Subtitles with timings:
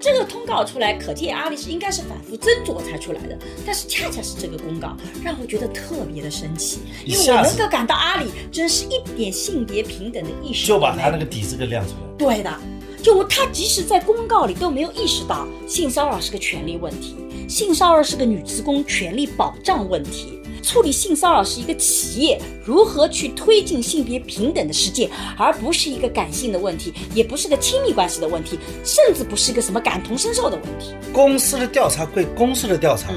[0.00, 3.38] 这个通告出来，可见阿里是应该是反复斟酌才出来的。
[3.66, 11.98] 但是恰恰是这个公告，让我觉得特别的生气，因为我能够感到阿里真是一点性别平等的意识就把他那个底子给亮出来。
[12.16, 12.50] 对的，
[13.02, 20.39] 就他即使在公告里都没有意识到性骚扰是个权利问题，性骚扰是个女职工权利保障问题。
[20.70, 30.94] 处理性骚扰是一个企业如何去推进性别平等的实践，而不是一个感性的问题，也不是个亲密关系的问题，甚至不是一个什么感同身受的问题。
[31.12, 33.08] 公司的调查归公司的调查，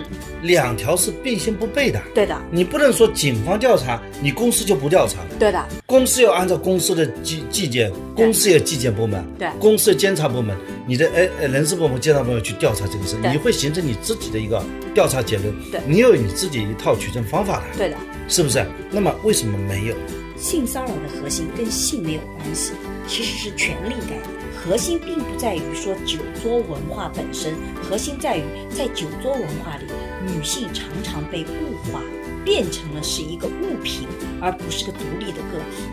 [0.41, 2.01] 两条是并行不悖的。
[2.15, 5.19] 对的，你不能说警方调查，你公司就不调查。
[5.37, 14.63] 对的，公司要按照公司的纪纪检，公司有纪检部门，对，公司的监察部门，你的哎哎人事部门、监察部门去调查这个事，你会形成你自己的一个
[14.95, 15.53] 调查结论。
[15.71, 17.77] 对，你有你自己一套取证方法的。
[17.77, 18.65] 对的，是不是？
[18.91, 19.95] 那么为什么没有？
[20.37, 22.73] 性骚扰的核心跟性没有关系，
[23.07, 24.43] 其实是权力概念。
[24.53, 29.85] 核心并不在于说酒桌文化本身，核心在于在酒桌文化里，
[30.25, 32.01] 女性常常被物化，
[32.45, 34.07] 变成了是一个物品，
[34.41, 35.83] 而不是个独立的个体。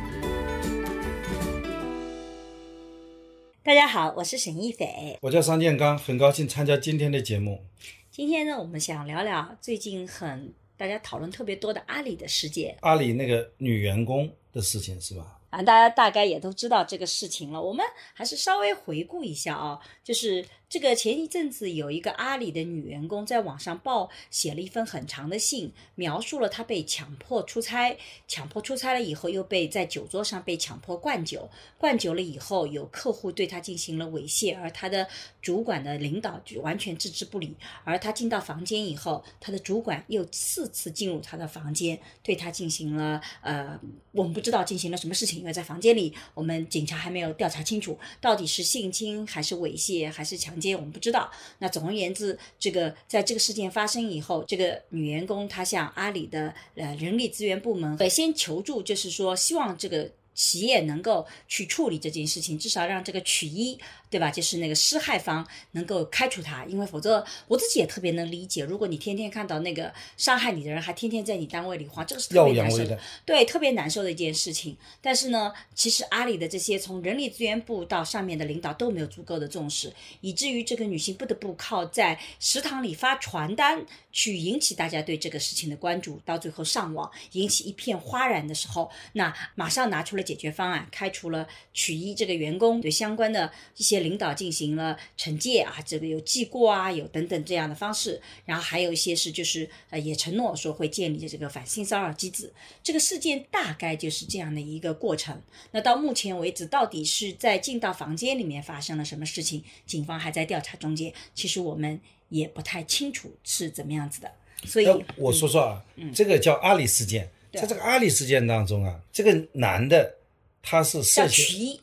[3.62, 5.18] 大家好，我是沈一斐。
[5.20, 7.64] 我叫商建刚，很高兴参加今天的节目。
[8.10, 12.74] 今天呢，我们想聊聊最近很大家讨论特别多的阿里的事件。
[12.80, 15.38] 阿里那个女员工的事情是吧？
[15.50, 17.60] 啊，大家大概也都知道这个事情了。
[17.60, 35.08] 我们还是稍微回顾一下啊，就是这个前一阵子有一个阿里的女员工在网上报写了一封很长的信，描述了她被强迫出差，强迫出差了以后又被在酒桌上被强迫灌酒，灌酒了以后有客户对她进行了猥亵，而她的
[35.42, 37.56] 主管的领导就完全置之不理。
[37.82, 43.76] 而她进到房间以后，她的主管又四次进入她的房间，对她进行了呃，
[44.12, 45.40] 我们不知道进行了什么事情。
[45.40, 51.30] 因为在房间里，我们警察还没有调查清楚到底是性侵还是猥亵还是强间，我们不知道。
[51.58, 63.78] 那总而言之，这个在这个事件发生以后，这个女员工她向阿里的呃人力资源部门先求助，就是说希望这个企业能够去处理这件事情，至少让这个取一。
[64.10, 64.28] 对吧？
[64.28, 68.64] 就是那个施害方能够开除他，因为否则我自己也特别能理解。
[68.64, 74.76] 如果你天天看到那个伤害你的人还天天在你单位里晃，这个是特别难受的，对，特别难受的一件事情。
[75.00, 93.99] 但是呢，其实阿里的这些从人力资源部到上面的领导都没有足够的重视，以至于这个女性不得不靠在食堂里发传单去引起大家对这个事情的关注，到最后上网引起一片哗然的时候，那马上拿出了解决方案，开除了曲一这个员工，对相关的一些。
[94.00, 102.52] 领导进行了惩戒啊，这个有记过啊，有等等这样的方式，然后还有一些是就是呃也承诺说会建立这个反性骚扰机制。
[102.82, 105.40] 这个事件大概就是这样的一个过程。
[105.70, 109.62] 那到目前为止，到底是在进到房间里面发生了什么事情？
[109.86, 114.32] 警方还在调查中间，其实我们也不太清楚是怎么样子的。
[114.64, 114.86] 所以
[115.16, 115.84] 我说说啊，
[116.14, 120.16] 这个叫阿里事件，在这个阿里事件当中啊，这个男的
[120.62, 121.78] 他是涉嫌。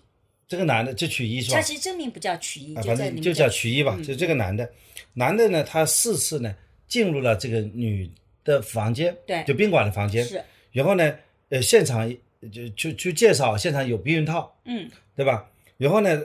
[0.47, 1.57] 这个男的就曲一是吧？
[1.57, 3.99] 他其实真名不叫曲一，反正就叫曲一吧。
[4.01, 4.69] 就这个男的，
[5.13, 6.55] 男的呢，他四次呢
[6.87, 8.09] 进入了这个女
[8.45, 10.23] 的房间，对，就宾馆的房间。
[10.23, 10.41] 是。
[10.71, 11.13] 然后呢，
[11.49, 12.09] 呃，现场
[12.51, 15.49] 就就去介绍现场有避孕套，嗯，对吧？
[15.77, 16.23] 然后呢，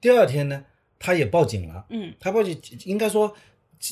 [0.00, 0.64] 第二天呢，
[1.00, 3.34] 他也报警了，嗯，他报警应该说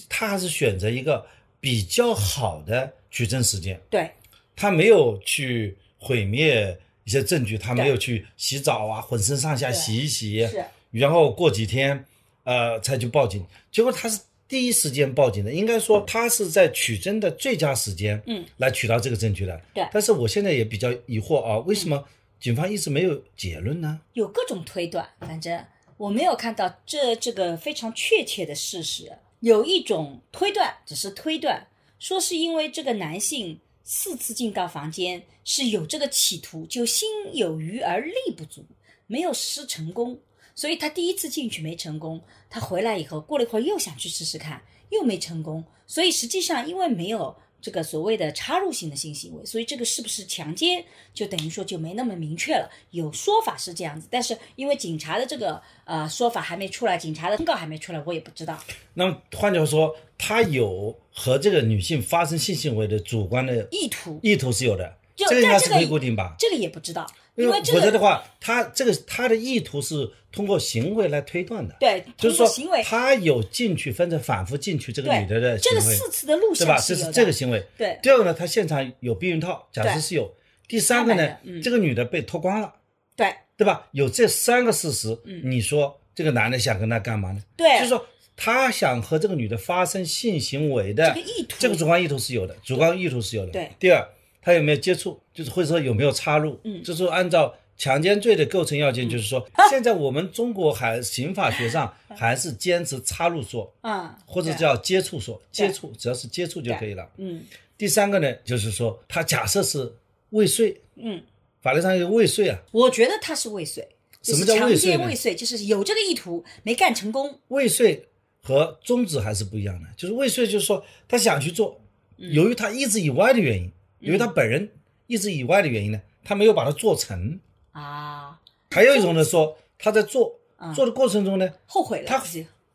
[0.09, 1.26] 他还是选择一个
[1.59, 4.09] 比较好的取证时间，对，
[4.54, 6.78] 他没有去毁灭。
[7.04, 12.04] 一些证据，他没有去洗澡啊，浑身上下洗一洗，是，然后过几天，
[12.44, 13.44] 呃，才去报警。
[13.70, 19.60] 结果他是第一时间报警的，应该说他是在取证的最佳时间，嗯，来取到这个证据的。
[19.74, 19.86] 对。
[19.92, 22.04] 但是我现在也比较疑惑啊，为什么
[22.38, 24.00] 警方一直没有结论呢？
[24.12, 25.64] 有各种推断，反正
[25.96, 29.12] 我没有看到这这个非常确切的事实。
[29.40, 31.66] 有一种推断，只是推断，
[31.99, 33.58] 说是因为这个男性。
[33.84, 38.64] 四次进到房间是有这个企图，就心有余而力不足，
[39.06, 40.19] 没有实施成功。
[40.55, 45.64] 所以他第一次进去没成功，他回来以后过了一会儿又想去试试看，又没成功。
[45.87, 47.37] 所以实际上因为没有。
[47.62, 52.69] 这个所谓的插入性的性行为，所以这个是不是强奸，就等于说就没那么明确了。
[52.91, 58.59] 有说法是这样子，但是因为警察的这个呃说法还没出来，警察的通告还没出来，我也不知道。
[58.94, 64.99] 那么换句话说，他有和这个女性发生性行为的主观的意图，意图是有的。
[65.14, 66.35] 就这个应该是可以固定吧？
[66.38, 71.75] 这个也不知道，因为否则的话，他这个他的意图是通过行为来推断的。
[71.81, 76.76] 对，就是说行为，他有进去，分成反复进去这个女的的这个行为，四次的录对吧？
[76.79, 77.64] 这是这个行为。
[77.79, 80.34] 对第二个呢，他现场有避孕套，假设是有。
[80.69, 82.73] 第三个呢这个女的被脱光了，
[83.14, 83.87] 对对吧？
[83.93, 87.38] 有这三个事实，你说这个男的想跟她干嘛呢？
[87.38, 93.52] 嗯对就是说他想和这个女的发生性行为的这个意图这个主观意图是有的，主观意图是有的。
[93.52, 94.08] 对第二，
[94.42, 107.08] 他有没有接触，就是或者说有没有插入，嗯，就是按照强奸罪的构成要件，就是说 现在我们中国还刑法学上还是坚持插入说，啊，或者叫接触说，对接触只要是接触就可以了。
[107.16, 107.42] 嗯
[107.78, 109.92] 第三个呢，就是说他假设是
[110.30, 111.20] 未遂，嗯，
[111.60, 113.88] 法律上有未遂啊，我觉得他是未遂。
[114.22, 115.34] 什么叫未遂未遂？
[115.34, 117.40] 就是有这个意图没干成功。
[117.48, 118.06] 未遂
[118.40, 119.88] 和终止还是不一样的。
[119.96, 121.80] 就是未遂，就是说他想去做，
[122.18, 123.68] 嗯由于他意志以外的原因，
[124.02, 124.69] 由于他本人
[125.06, 127.38] 意志以外的原因呢，他没有把它做成。
[127.72, 128.38] 啊，
[128.70, 132.22] 还有一种呢，说他在做嗯做的过程中呢，后悔了他。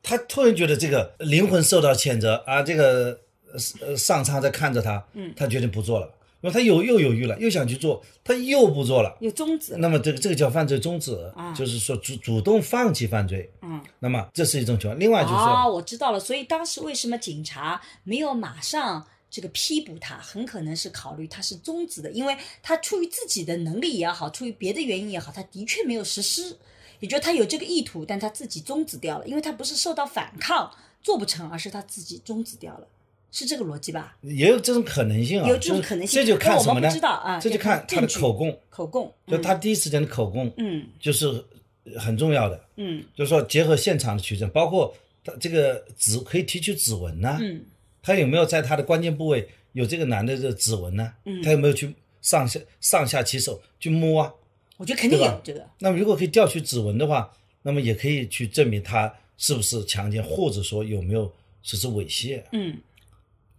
[0.01, 3.19] 他突然觉得这个灵魂受到谴责啊，这个
[3.51, 6.07] 呃呃上苍在看着他，嗯他决定不做了，
[6.39, 9.17] 因为他有又犹豫了，又想去做，他又不做了。
[9.19, 9.75] 有终止。
[9.77, 13.51] 那么这个这个叫犯罪终止，啊就是说主主动放弃犯罪。
[13.61, 14.97] 嗯，那么这是一种情况。
[14.97, 16.19] 另外就是说，哦，我知道了。
[16.19, 26.57] 所以当时为什么警察没有马上这个批捕他，很可能是考虑他是终止的，因为他出于自己的能力也好，出于别的原因也好，他的确没有实施，
[26.99, 30.71] 也就是他有这个意图，但他自己终止掉了，因为他不是受到反抗
[31.01, 32.87] 做不成，而是他自己终止掉了，
[33.31, 34.17] 是这个逻辑吧？
[34.21, 36.89] 也有这种可能性啊，有这种可能性这就看什么呢
[37.41, 41.43] 这就看看他的口供，口供，就他第一时间的口供，嗯就是
[41.97, 42.63] 很重要的。
[42.77, 47.63] 嗯就是说结合现场的取证，包括他这个指可以提取指纹呐、嗯
[48.07, 51.13] 他有没有在他的关键部位有这个男的的指纹呢？
[51.25, 54.33] 嗯他有没有去上下上下其手去摸啊？
[54.77, 57.29] 我觉得肯定有这个，那么如果可以调取指纹的话，
[57.63, 61.29] 那么也可以去证明他是不是强奸，或者说有没有
[61.63, 62.77] 实施猥亵，嗯，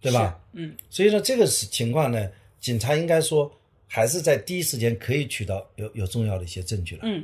[0.01, 0.41] 对吧？
[0.53, 2.27] 嗯所以说这个是情况呢，
[2.59, 3.51] 警察应该说
[3.85, 7.01] 还是在第一时间可以取到有有重要的一些证据了。
[7.03, 7.23] 嗯。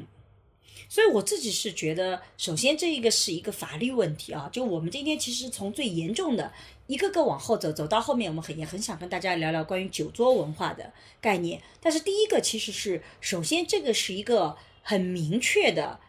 [0.87, 6.53] 所以我自己是觉得，首先这一个是一个法律问题啊，就我们今天其实从最严重的
[6.87, 11.61] 一个个往后走，走到后面，我们很也很想跟大家聊聊关于酒桌文化的概念。
[11.81, 15.99] 但是第一个其实是，首先这个是一个很明确的，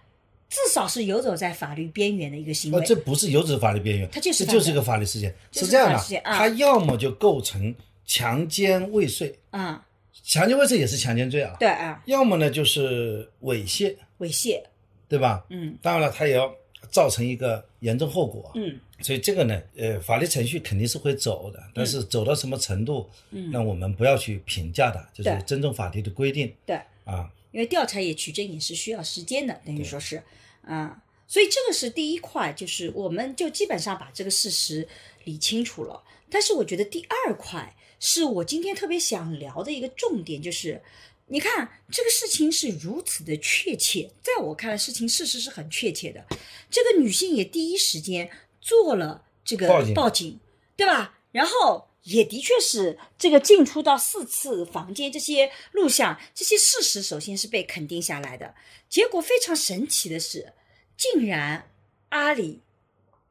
[0.51, 2.79] 至少是游走在法律边缘的一个行为。
[2.79, 5.35] 呃，这不是游走法律边缘，它就是这就是一个法律事件。
[5.51, 7.75] 就是是这样的它要么就构成
[8.05, 9.85] 强奸未遂，啊、
[10.23, 14.63] 强奸未遂也是强奸罪啊，对啊，要么呢就是猥亵，猥亵，
[15.09, 15.45] 对吧？
[15.49, 15.77] 嗯。
[15.81, 16.55] 当然了，他也要
[16.91, 18.51] 造成一个严重后果。
[18.55, 26.81] 嗯所以这个呢，呃，法律程序肯定是会走的，但是走到什么程度，嗯那我们不要去评价它，就是尊重法律的规定对。
[27.05, 27.31] 啊。
[27.53, 30.23] 因为调查也取证也是需要时间的，等于说是，
[30.63, 34.87] 啊、所以这个是第一块，就是我们就基本上把这个事实
[35.25, 36.03] 理清楚了。
[36.29, 40.83] 但是我觉得第二块是我今天特别想聊的一个重点，就是
[41.29, 46.25] 你看这个事情是如此的确切，在我看来，事情事实是很确切的。
[46.71, 48.31] 这个女性也第一时间
[48.61, 50.41] 做了这个报警报警，
[50.77, 51.19] 对吧？
[51.33, 58.55] 然后也的确是这个进出到四次房间这些录像，这些事实首先是被肯定下来的。
[58.89, 60.53] 结果非常神奇的是，
[60.97, 61.71] 竟然
[62.11, 62.61] 阿里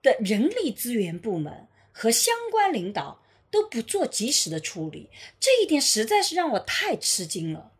[0.03, 5.09] 的人力资源部门和相关领导都不做及时的处理，
[5.39, 7.71] 这一点实在是让我太吃惊了。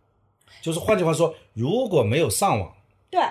[0.66, 2.76] 就是换句话说，如果没有上网，
[3.12, 3.22] 对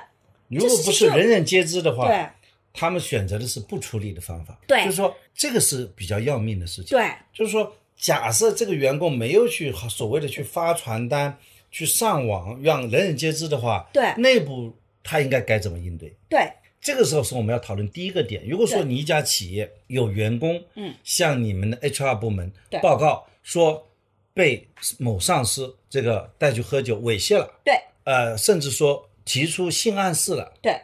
[0.47, 2.25] 如果不是人人皆知的话，对
[2.73, 4.57] 他们选择的是不处理的方法。
[4.69, 6.97] 对就是说这个是比较要命的事情。
[6.97, 11.37] 对，就是说，假设这个员工没有去所谓的去发传单、
[11.73, 14.73] 去上网，让人人皆知的话，对内部
[15.03, 16.15] 他应该该怎么应对？
[16.29, 16.49] 对
[16.81, 18.47] 这个时候是我们要讨论第一个点。
[18.47, 23.89] 如果说你一家企业有员工，嗯，向你们的 HR 部门报告说
[24.35, 30.77] 被某上司这个带去喝酒猥亵了，对呃，甚至说提出性暗示了，对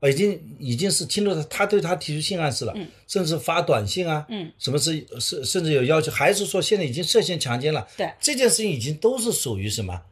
[0.00, 7.86] 呃已经已经是侵入他，他对他提出性暗示了，嗯甚至发短信啊，嗯，什么是是甚至有要求，还是说现在已经涉嫌强奸了？
[7.96, 10.02] 对这件事情已经都是属于什么？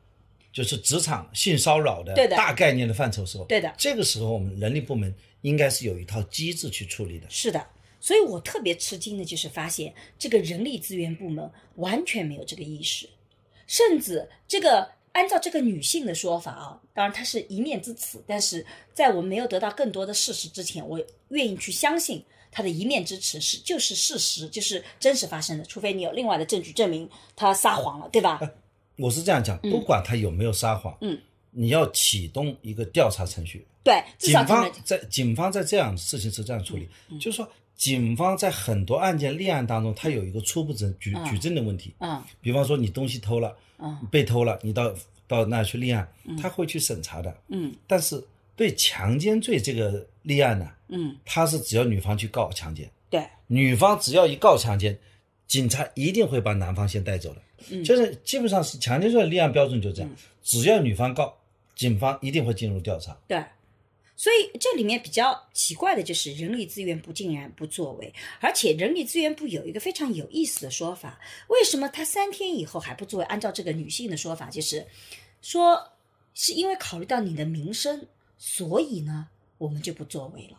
[0.53, 7.27] 就是职场性骚扰的对的大概念的范畴时候，对的这个时候我们人力部门应该是有一套机制去处理的。
[7.31, 7.65] 是的。
[8.01, 13.09] 所以我特别吃惊的就是发现这个人力资源部门完全没有这个意识，
[13.67, 18.65] 甚至这个按照这个女性的说法啊，当然她是一面之词，但是
[18.95, 28.41] 在我们没有得到更多的事实之前，我愿意去相信她的一面之词是就是事实，就是真实发生的，除非你有另外的证据证明她撒谎了，对吧？
[28.97, 33.67] 我是这样讲，不管她有没有撒谎，嗯，你要启动一个调查程序。
[33.85, 36.89] 对，至警方在警方在这样的事情是这样处理，
[37.19, 41.95] 就是说警方在很多案件立案当中，他有一个初步证举举证的问题。
[42.01, 42.23] 嗯。
[42.43, 43.97] 比方说你东西偷了，嗯。
[44.11, 44.93] 被偷了，你到
[45.29, 46.07] 到那去立案，
[46.43, 47.35] 他会去审查的。
[47.47, 47.73] 嗯。
[47.87, 48.23] 但是
[48.57, 54.99] 对强奸罪这个立案呢，嗯，他是只要女方去告强奸，对，女方只要一告强奸，
[55.47, 57.43] 警察一定会把男方先带走的。
[57.71, 57.85] 嗯。
[57.85, 60.11] 就是基本上是强奸罪的立案标准就这样，
[60.43, 61.33] 只要女方告，
[61.77, 63.17] 警方一定会进入调查。
[63.29, 63.41] 对，
[64.19, 73.25] 所以这里面比较奇怪的就是人力资源部竟然不作为，而且人力资源部有一个非常有意思的说法，为什么他三天以后还不作为？
[73.27, 74.85] 按照这个女性的说法，就是
[75.41, 75.93] 说
[76.35, 80.59] 是因为考虑到你的名声，所以呢我们就不作为了。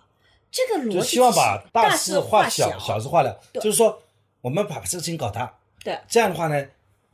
[0.49, 3.39] 这个逻辑就希望把大事化小，小事化了。
[3.55, 4.01] 就是说，
[4.39, 6.65] 我们把这事情搞大，对这样的话呢，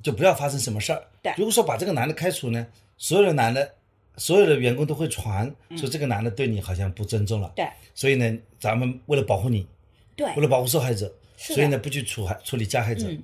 [0.04, 1.04] 就不要发生什么事儿。
[1.24, 2.66] 对如果说把这个男的开除呢，
[2.98, 3.74] 所有的男的，
[4.18, 7.52] 所有的员工都会传，说这个男的对你好像不尊重了。
[7.56, 7.68] 对。
[7.94, 9.68] 所以呢，咱们为了保护你，
[10.16, 10.28] 对。
[10.36, 13.08] 为了保护受害者，所以呢，不去处害处理加害者。
[13.08, 13.24] 嗯。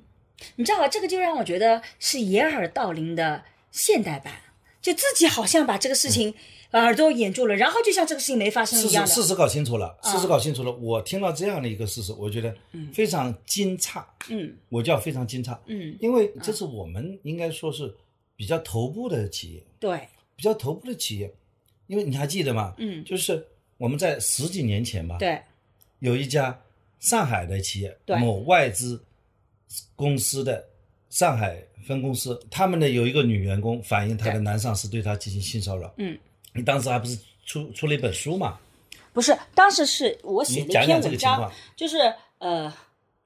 [0.56, 0.88] 你知道吧？
[0.88, 4.34] 这个就让我觉得是掩耳盗铃的现代版，
[4.80, 6.34] 就自己好像把这个事情
[6.72, 9.08] 耳朵掩住了，然后就像这个事情没发生一样的。
[9.08, 10.72] 实事实搞清楚了，事实搞清楚了。
[10.72, 12.52] 我听到这样的一个事实，我觉得
[12.92, 14.56] 非常惊诧，嗯。
[14.68, 17.94] 我叫非常惊诧，嗯，因为这是我们应该说是
[18.34, 20.08] 比较头部的企业，对，
[20.42, 21.32] 比较头部的企业，
[21.86, 22.74] 因为你还记得吗？
[22.78, 23.04] 嗯。
[23.04, 23.46] 就是
[23.76, 25.40] 我们在十几年前吧，对，
[26.00, 26.60] 有一家
[26.98, 28.16] 上海的企业，对。
[28.18, 29.00] 某外资
[29.94, 30.68] 公司的
[31.10, 36.18] 上海分公司，他们呢有一个女员工反映她的男上司对她进行性骚扰，嗯，
[36.52, 38.58] 你当时还不是出出了一本书嘛？
[39.12, 41.98] 不是，当时是我写了一篇文章就是
[42.38, 42.74] 呃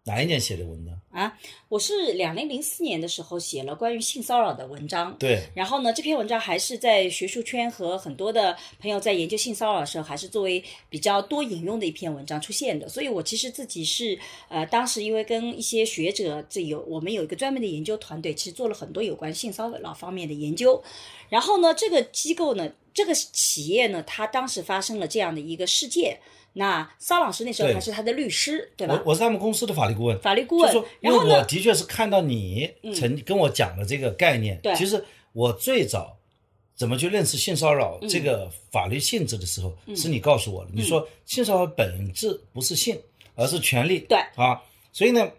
[0.05, 0.96] 哪一年写的文章？
[1.17, 1.35] 啊，
[1.71, 12.87] 我是两零零四年的时候写了关于性骚扰的文章，对，然后呢，这篇文章还是在学术圈和很多的朋友在研究性骚扰的时候，还是作为比较多引用的一篇文章出现的。
[12.87, 14.19] 所以我其实自己是
[14.51, 20.85] 呃，当时因为跟一些学者，这有我们有一个专门的研究团队，其实做了很多有关性骚扰方面的研究。
[21.31, 26.19] 然后呢，这个机构呢，这个企业呢，它当时发生了这样的一个事件。
[26.59, 28.95] 那骚老师那时候还是他的律师，对吧？
[29.05, 29.11] 我？
[29.11, 30.19] 我是他们公司的法律顾问。
[30.21, 30.75] 法律顾问。
[31.03, 34.75] 因为我的确是看到你曾跟我讲的这个概念，对。
[34.75, 36.17] 其实我最早
[36.75, 38.09] 怎么去认识性骚扰嗯。
[38.09, 40.71] 这个法律性质的时候，是你告诉我的。
[40.73, 42.99] 你说性骚扰本质不是性，
[43.35, 44.19] 而是权利，对。
[44.37, 44.59] 啊，
[44.95, 45.31] 所以呢，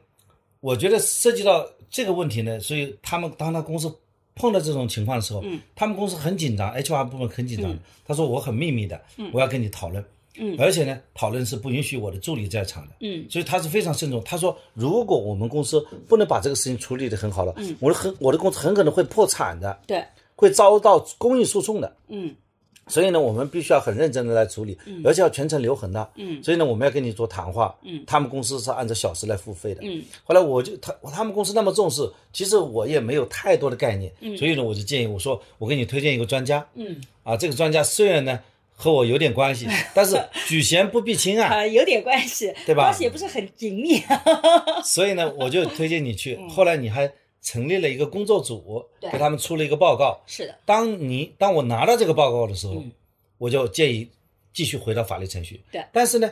[0.59, 3.91] 我觉得涉及到这个问题呢，所以他们当他公司
[4.36, 5.59] 碰到这种情况的时候，嗯。
[5.75, 9.01] 他们公司很紧张，HR 部门很紧张，他说我很秘密的，
[9.33, 10.05] 我要跟你讨论。
[10.38, 10.56] 嗯。
[10.60, 13.25] 而且呢，讨论是不允许我的助理在场的，嗯。
[13.29, 14.22] 所以他是非常慎重。
[14.24, 20.03] 他说，如果我们公司不能把这个事情处理得很好了，我的很我的公司很可能会破产的，对，
[20.36, 21.96] 会遭到公益诉讼的。
[22.08, 22.36] 嗯。
[22.89, 26.10] 所以呢，我们必须要很认真的来处理，而且要全程留痕的。
[26.15, 26.41] 嗯。
[26.41, 27.75] 所以呢，我们要跟你做谈话。
[27.84, 28.01] 嗯。
[28.08, 29.82] 他们公司是按照小时来付费的。
[29.84, 30.01] 嗯。
[30.24, 36.65] 后来我就他他们公司那么重视，其实我也没有太多的概念，所以呢，我就建议我说，我给你推荐一个专家。
[36.75, 38.39] 嗯，啊，这个专家虽然呢
[38.79, 40.15] 和我有点关系， 但是
[40.48, 41.48] 举贤不避亲啊。
[41.57, 44.00] 啊、有点关系，对吧关系也不是很紧密。
[44.84, 46.38] 所以呢，我就推荐你去。
[46.48, 50.22] 后来你还成立了一个工作组，嗯给他们出了一个报告。
[50.27, 52.91] 是的，当你当我拿到这个报告的时候，嗯
[53.39, 54.07] 我就建议
[54.53, 55.62] 继续回到法律程序。
[55.72, 56.31] 对但是呢，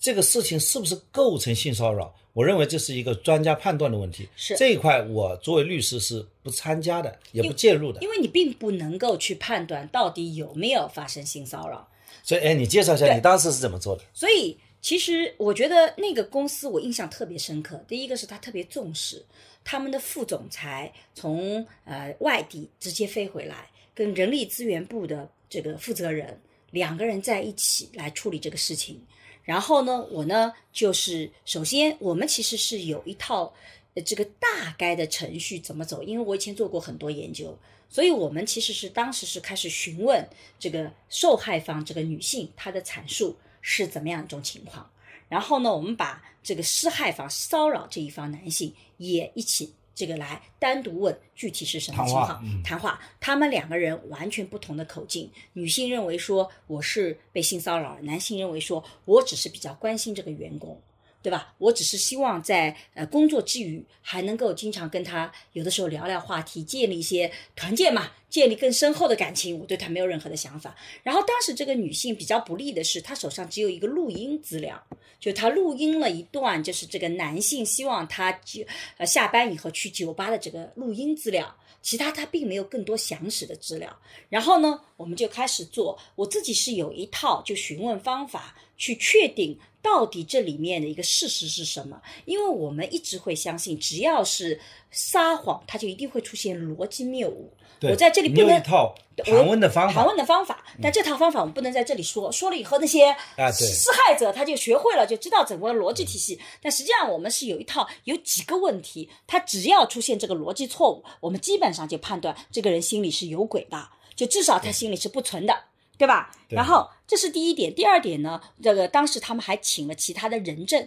[0.00, 2.12] 这个事情是不是构成性骚扰？
[2.36, 4.28] 我认为这是一个专家判断的问题。
[4.36, 8.10] 是这一块，我作为律师是不参加的，也不介入的因。
[8.10, 11.88] 为你并不能够去判断到底有没有发生性骚扰，
[12.22, 14.02] 所以，哎，你介绍一下你当时是怎么做的？
[14.12, 17.82] 所以其实我觉得那个公司我印象特别深刻。
[17.88, 19.24] 第一个是他特别重视
[19.64, 26.38] 他们的副总裁从呃外地直接飞回来，跟人力资源部的这个负责人
[26.72, 29.00] 两个人在一起来处理这个事情。
[29.46, 33.54] 然后呢，我呢就是首先我们其实是有一套
[33.94, 37.56] 呃这个大概的程序怎么走，因为我以前做过很多研究，
[37.88, 44.90] 所以我们其实是当时是开始询问这个受害方这个女性她的阐述是怎么样一种情况，
[45.28, 60.80] 然后呢，我们把这个施害方骚扰这一方男性也一起这个来单独问具体是什么情况，嗯谈话，他们两个人完全不同的口径，女性认为说我是被性骚扰了，男性认为说我只是比较关心这个员工。
[61.26, 61.52] 对吧？
[61.58, 69.58] 我只是希望在呃工作之余，还能够经常跟他有的时候聊聊话题，建立一些团建嘛，建立更深厚的感情。
[69.58, 70.76] 我对他没有任何的想法。
[71.02, 74.80] 然后当时这个女性比较不利的是，她手上只有一个录音资料，
[75.18, 78.62] 就她录音了一段，就是这个男性希望她酒
[78.96, 81.56] 呃下班以后去酒吧的这个录音资料。
[81.86, 83.96] 其他他并没有更多详实的资料。
[84.28, 92.02] 然后呢，我们就开始做，我自己是有一套就询问方法去确定到底这里面的一个事实是什么。
[92.24, 97.52] 因为我们一直会相信，只要是撒谎，它就一定会出现逻辑谬误。
[97.78, 106.40] 对我在这里不能套盘问的方法，盘问的方法，但这套方法我们不能在这里说，说了以后那些啊对施害者他就学会了，就知道整个逻辑体系。
[106.60, 115.54] 但实际上我们是有一套，有几个问题，他只要出现这个逻辑错误，我们基本上就判断这个人心里是有鬼的，就至少他心里是不纯的。
[115.98, 116.30] 对吧？
[116.46, 120.86] 对然后这是第一点，第二点呢，这个当时他们还请了其他的人证，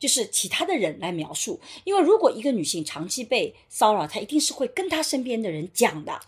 [0.00, 6.18] 就是其他的人来描述，因为如果一个女性长期被骚扰，她一定是会跟她身边的人讲的，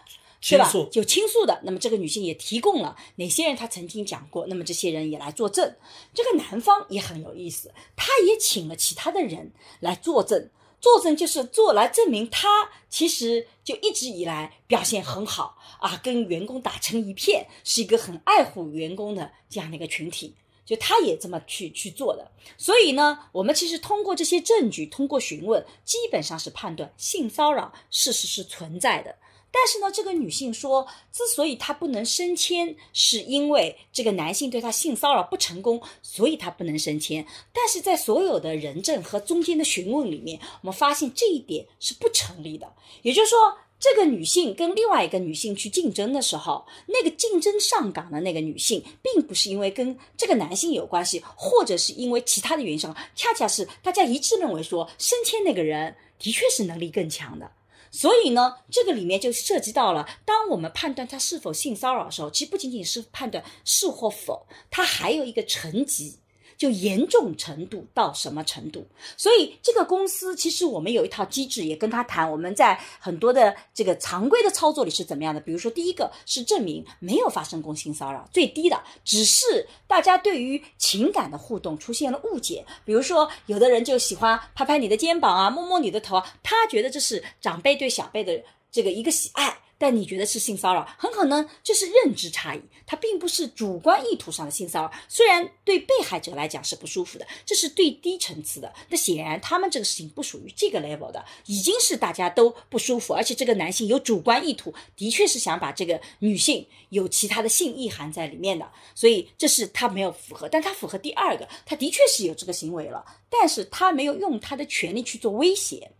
[0.46, 0.88] 对吧倾诉？
[0.92, 5.74] 有倾诉的，那么这个女性也提供了哪些人她曾经讲过，那么这些人也来作证。
[6.12, 9.50] 这个男方也很有意思，他也请了其他的人
[9.80, 10.50] 来作证。
[10.80, 20.34] 作证就是做来证明他其实就一直以来表现很好啊，跟员工打成一片，是一个很爱护员工的这样的一个群体。
[20.72, 29.14] 就他也这么去去做的，所以呢，我们其实通过这些证据，通过询问，基本上是判断性骚扰事实是存在的。
[29.50, 37.26] 但是呢，这个女性说，之所以她不能升迁，是因为这个男性对她性骚扰不成功，所以她不能升迁。
[37.52, 42.72] 但是在所有的人证和中间的询问里面，我们发现这一点是不成立的。
[43.02, 57.50] 也就是说，这个女性跟另外一个女性去竞争的时候，那个竞争上岗的那个女性，并不是因为跟这个男性有关系，或者是因为其他的原因上，恰恰是大家一致认为说，升迁那个人的确是能力更强的。
[57.90, 66.20] 所以呢，这个里面就涉及到了，当我们判断他是否性骚扰的时候，其实不仅仅是判断是或否，他还有一个层级，
[66.56, 68.86] 就严重程度到什么程度。
[69.16, 75.40] 所以这个公司其实我们有一套机制，也跟他谈，我们在很多的这个常规的操作里是怎么样的。
[75.40, 82.64] 比如说，第一个是证明没有发生过性骚扰，最低的只是大家对于情感的互动出现了误解。
[82.84, 89.58] 比如说，有的人就喜欢拍拍你的肩膀啊，摸摸你的头啊，他觉得这是长辈对小辈的这个一个喜爱。
[89.82, 94.92] 但你觉得是性骚扰，很可能这是认知差异，它并不是主观意图上的性骚扰。
[95.08, 98.72] 虽然对被害者来讲是不舒服的，这是最低层次的。
[98.90, 110.48] 那显然他们这个事情不属于这个 level 的，已经是大家都不舒服，而且这个男性有主观意图，的确是想把这个女性有其他的性意涵在里面的，所以这是他没有符合。
[110.48, 115.90] 但他符合第二个，他的确是有这个行为了，但是他没有用他的权利去做威胁。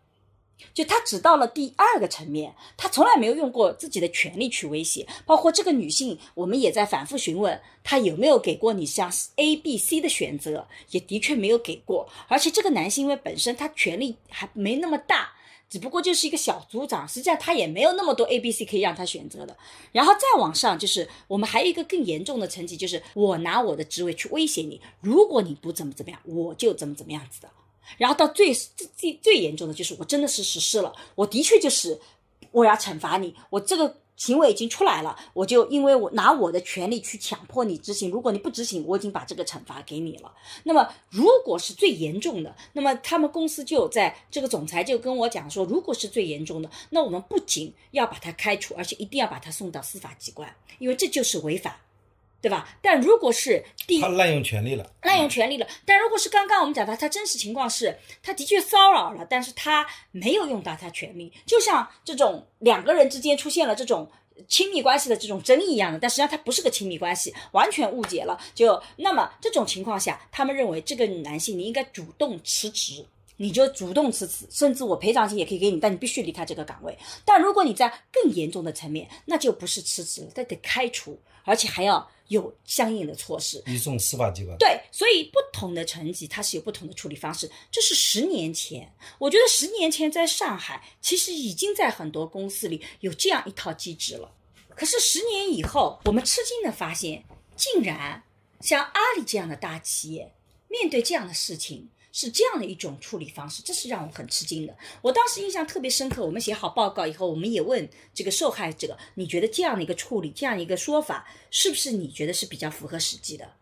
[0.75, 5.07] 就他只到了第二个层面，他从来没有用过自己的权利去威胁。
[5.27, 12.09] 包括这个女性，我们也在反复询问她有没有给过你像 A、B、C 的选择，也的确没有给过。
[12.29, 15.33] 而且这个男性因为本身他权力还没那么大，
[15.68, 19.57] 只不过就是一个小组长，实际上他也没有那么多 A、B、C 可以让他选择的。
[19.90, 27.51] 然后再往上，就是我们还有一个更严重的层级，就是我拿我的职位去威胁你，如果你不怎么怎么样，我就怎么怎么样子的。
[27.99, 32.01] 然后到最最最最严重的就是，我真的是实施了，我的确就是
[32.51, 40.33] 我要惩罚你，我这个行为已经出来了，我就因为我拿我的权利去强迫你执行，如果你不执行，我已经把这个惩罚给你了。
[40.64, 51.81] 那么如果是最严重的，那么他们公司就在这个总裁就跟我讲说，如果是最严重的，那我们不仅要把他开除，而且一定要把他送到司法机关，因为这就是违法。
[52.42, 52.68] 对吧？
[52.83, 55.66] 但如果是第他滥用权力了，滥用权力了。
[55.87, 64.11] 但如果是刚刚我们讲的，他真实情况是，他的确骚扰了，但是他没有用到他权利，就像这种两个人之间出现了这种
[64.48, 68.38] 亲密关系的这种争议一样的，但实际上他不是个亲密关系，完全误解了。
[68.55, 73.07] 就那么这种情况下，他们认为这个男性你应该主动辞职。
[73.38, 76.96] 你就主动辞职，甚至我赔偿金也可以给你，但你必须离开这个岗位。
[77.24, 83.62] 但如果你在更严重的层面，那就不是辞职了，那得开除，而且还要有相应的措施。
[83.66, 84.57] 移送司法机关。
[84.59, 87.49] 对，所以不同的层级它是有不同的处理方式。
[87.71, 94.35] 这是十年前，我觉得十年前在上海其实已经在很多公司里有这样一套机制了。
[94.75, 97.23] 可是十年以后，我们吃惊的发现，
[97.55, 98.23] 竟然
[98.61, 100.33] 像阿里这样的大企业
[100.68, 101.90] 面对这样的事情。
[102.12, 104.77] 是这样的一种处理方式，这是让我很吃惊的。
[105.01, 106.25] 我当时印象特别深刻。
[106.25, 113.55] 我们写好报告以后，我们也问这个受害者：“你觉得这样的一个处理，这样一个说法，是不是你觉得是比较符合实际的？”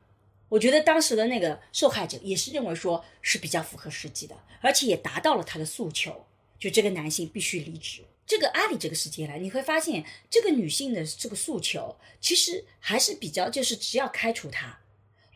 [0.51, 6.27] 我觉得当时的那个受害者也是认为说是比较符合实际的，而且也达到了他的诉求，
[6.59, 8.03] 就这个男性必须离职。
[8.27, 14.80] 这个阿里这个世界来，你会发现这个女性的这个诉求其实还是比较，就是只要开除他。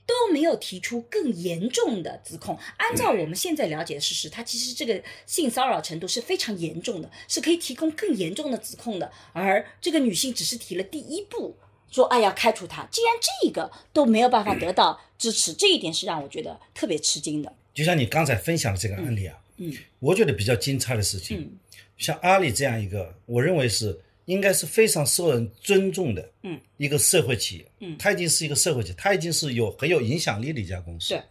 [0.07, 2.59] 都没有提出更严重的指控。
[2.77, 9.11] 按照我们现在了解的事实，他其实这个性骚扰程度是非常严重的，是可以提供更严重的指控的。
[9.33, 11.57] 而这个女性只是提了第一步，
[11.90, 12.87] 说哎呀开除他。
[12.90, 13.12] 既然
[13.43, 17.53] 这个都没有办法得到支持，这一点是让我觉得特别吃惊的。
[17.73, 21.59] 就像你刚才分享的这个案例啊，嗯，我觉得比较惊诧的事情，嗯
[21.97, 27.96] 像阿里这样一个，我认为是应该是非常受人尊重的，嗯，一个社会企业，嗯。
[27.98, 31.22] 它已经是一个社会企业，它已经是有很有影响力的一家公司，对，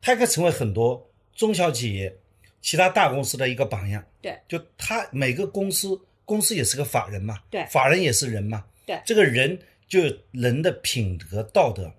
[0.00, 2.16] 它可以成为很多中小企业、
[2.62, 7.66] 其他大公司的一个榜样，对，就它每个公司，公司也是个法人嘛，对。
[7.66, 9.00] 法人也是人嘛，对。
[9.04, 9.58] 这个人
[9.88, 11.92] 就有人的品德道德，对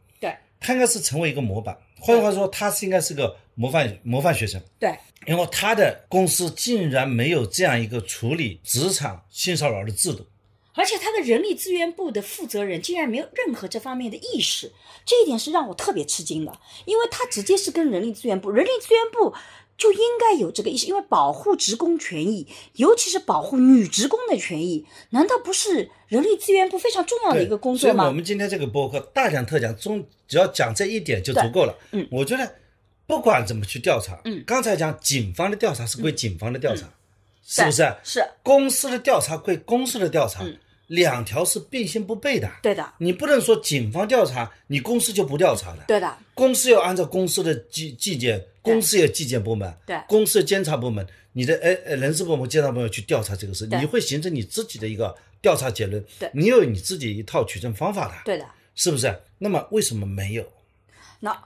[0.59, 4.61] 他应该是成为一个模板，换句话说，他是应该是个模范模范学生。
[4.79, 10.25] 对，然后他的公司竟然没有这样一个处理职场性骚扰的制度，
[10.73, 14.71] 而且他的人力资源部的负责人竟然没有任何这方面的意识，
[15.05, 19.33] 这一点是让我特别吃惊的，因为他直接是跟人力资源部，人力资源部
[19.79, 28.03] 就应该有这个意识，因为保护职工权益，尤其是保护女职工的权益，难道不是人力资源部非常重要的一个工作吗？
[28.03, 28.13] 所以我？
[28.13, 31.73] 们今天这个播客大讲特讲，中只要讲这一点就足够了。
[31.93, 32.05] 嗯。
[32.11, 32.55] 我觉得
[33.07, 34.43] 不管怎么去调查，嗯。
[34.45, 36.85] 刚才讲警方的调查是归警方的调查，
[37.41, 37.95] 是不是？
[38.03, 38.29] 是。
[38.43, 40.57] 公司的调查归公司的调查，嗯
[40.89, 42.51] 两条是并行不悖的。
[42.61, 45.83] 对的，你不能说警方调查，你公司就不调查的。
[45.87, 58.45] 对的，公司要按照公司的纪纪检，公司有纪检部门，对公司的监察部门，你的呃呃人事部门、监察部门去调查这个事，你会形成你自己的一个调查结论，对你有你自己一套取证方法的，对的。
[58.75, 59.13] 是不是？
[59.37, 60.53] 那么为什么没有？
[61.19, 61.37] 那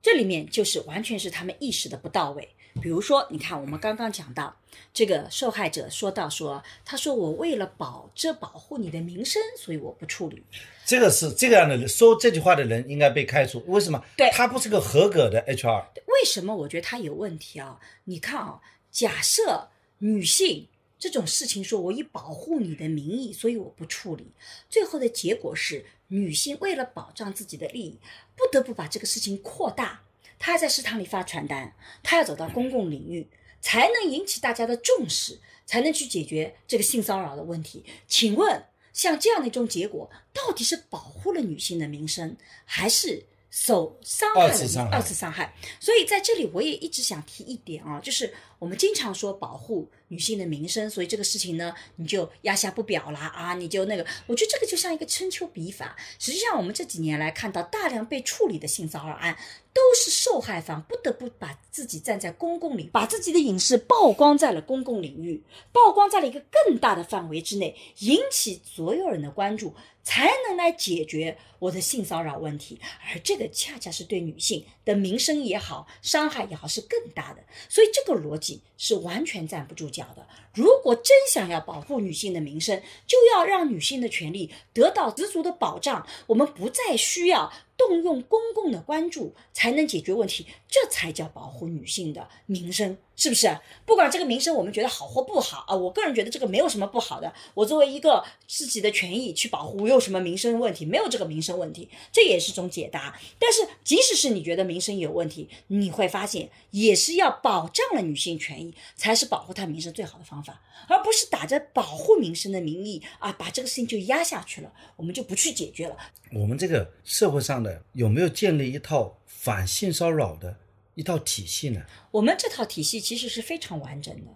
[0.00, 2.48] 这里面就是完全是他们意识的不到位。
[2.82, 4.54] 比如说，你看我们刚刚讲到
[4.92, 10.42] 这个受害者说到说，他说我为了保这保护你的名声，所以我不处理。
[10.84, 14.04] 这个是这个样的人说这句话的人应该被开除，为什么？
[14.16, 17.80] 对他不是个合格的 HR，为什么我觉得他有问题啊？
[18.04, 18.60] 你看啊，
[18.90, 20.66] 假设女性
[20.98, 24.26] 这种事情，说我以保护你的名义，所以我不处理，
[24.68, 27.98] 最后的结果是女性为了保障自己的利益，
[28.36, 30.02] 不得不把这个事情扩大。
[30.38, 33.28] 她还在食堂里发传单，他要走到公共领域，
[33.60, 37.84] 才能引起大家的重视，才能去解决这个性骚扰的问题。
[38.06, 44.48] 请问，像这样的一种结果，到底是保护了女性的名声，还是受伤害了
[44.90, 45.54] 二次伤害？
[45.80, 55.94] 所以在这里，我也一直想提一点啊，就是我们经常说保护女性的名声，所以这个事情呢，你就压下不表啦啊，你就那个，我觉得这个就像一个春秋笔法。
[56.18, 59.36] 实际上，我们这几年来看到大量被处理的性骚扰案，
[59.74, 72.80] 都是受害方不得不把自己站在公共领，把自己的隐私曝光在了公共领域，曝光在了一个更大的范围之内，引起所有人的关注，才能来解决我的性骚扰问题。
[73.12, 77.42] 而这个恰恰是对女性的名声也好，伤害也好是更大的。
[77.68, 80.26] 所以这个逻辑是完全站不住脚的。
[80.54, 86.06] 如果真想要保护女性的名声，就要让女性的权利得到十足的保障。
[86.26, 87.52] 我们不再需要
[87.88, 93.58] 动用公共的关注才能解决问题，这才叫保护女性的名声，是不是？
[93.84, 97.32] 不管这个名声我们觉得好或不好啊，我个人觉得这个没有什么不好的。
[97.54, 100.84] 我作为一个自己的权益去保护，我有什么民生问题？
[100.84, 103.18] 没有这个民生问题，这也是种解答。
[103.38, 115.96] 但是即使是你觉得民生有问题，你会发现也是要保障了女性权益，才是保护她民生最好的方法，而不是打着保护民生的名义啊，把这个事情就压下去了，我们就不去解决了。
[116.32, 120.56] 我们这个社会上的有没有建立一套反性骚扰的
[120.94, 121.84] 一套体系呢？
[122.10, 124.30] 我们这套体系其实是非常完整的，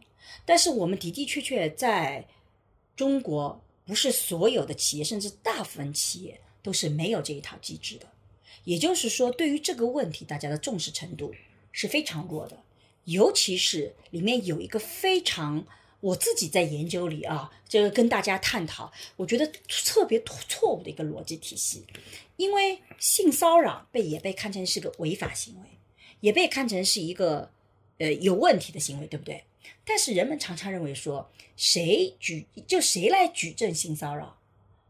[0.44, 2.26] 但是我们的的确确在
[2.96, 8.06] 中国，不是所有的企业，甚至大部分企业都是没有这一套机制的。
[8.64, 11.34] 也就是说，对于这个问题，大家的重视程度
[11.72, 12.62] 是非常弱的，
[13.04, 15.66] 尤其是里面有一个非常。
[16.00, 19.46] 我自己在研究里啊，这个跟大家探讨，我觉得
[19.84, 21.84] 特别错误的一个逻辑体系，
[22.36, 25.68] 因为性骚扰被也被看成是个违法行为，
[26.20, 27.50] 也被看成是一个
[27.98, 29.42] 呃有问题的行为，对不对？
[29.84, 34.38] 但是人们常常认为说，谁举就谁来举证性骚扰，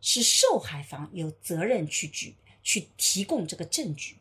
[0.01, 4.17] 是受害方有责任去举去提供这个证据，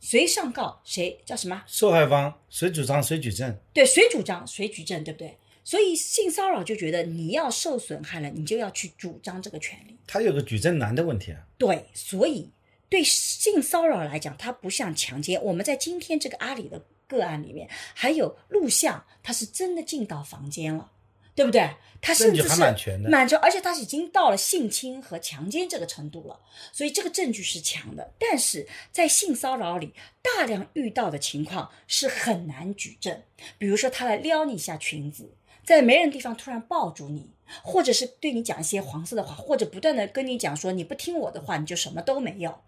[0.00, 1.64] 谁上告谁叫什么？
[1.66, 3.58] 受害方谁主张谁举证？
[3.72, 5.38] 对，谁主张谁举证，对不对？
[5.68, 9.98] 所以性骚扰就觉得你要受损害了，你就要去主张这个权利。
[10.06, 11.44] 他有个举证难的问题啊。
[11.58, 12.50] 对，所以
[12.88, 15.38] 对性骚扰来讲，它不像强奸。
[15.42, 20.90] 我们在今天这个阿里的个案里面，还有录像，他是真的进到房间了，
[21.34, 21.68] 对不对？
[22.00, 26.40] 他甚至还是满全的蛮全，而且他已经到了性侵和强奸这个程度了，
[26.72, 28.14] 所以这个证据是强的。
[28.18, 33.22] 但是在性骚扰里，大量遇到的情况是很难举证，
[33.58, 35.34] 比如说他来撩你一下裙子，
[35.68, 37.28] 在没人地方突然抱住你，
[37.62, 42.60] 或者是对你讲一些黄色的话，或者不断的跟你讲说你不听我的话，你就什么都没有，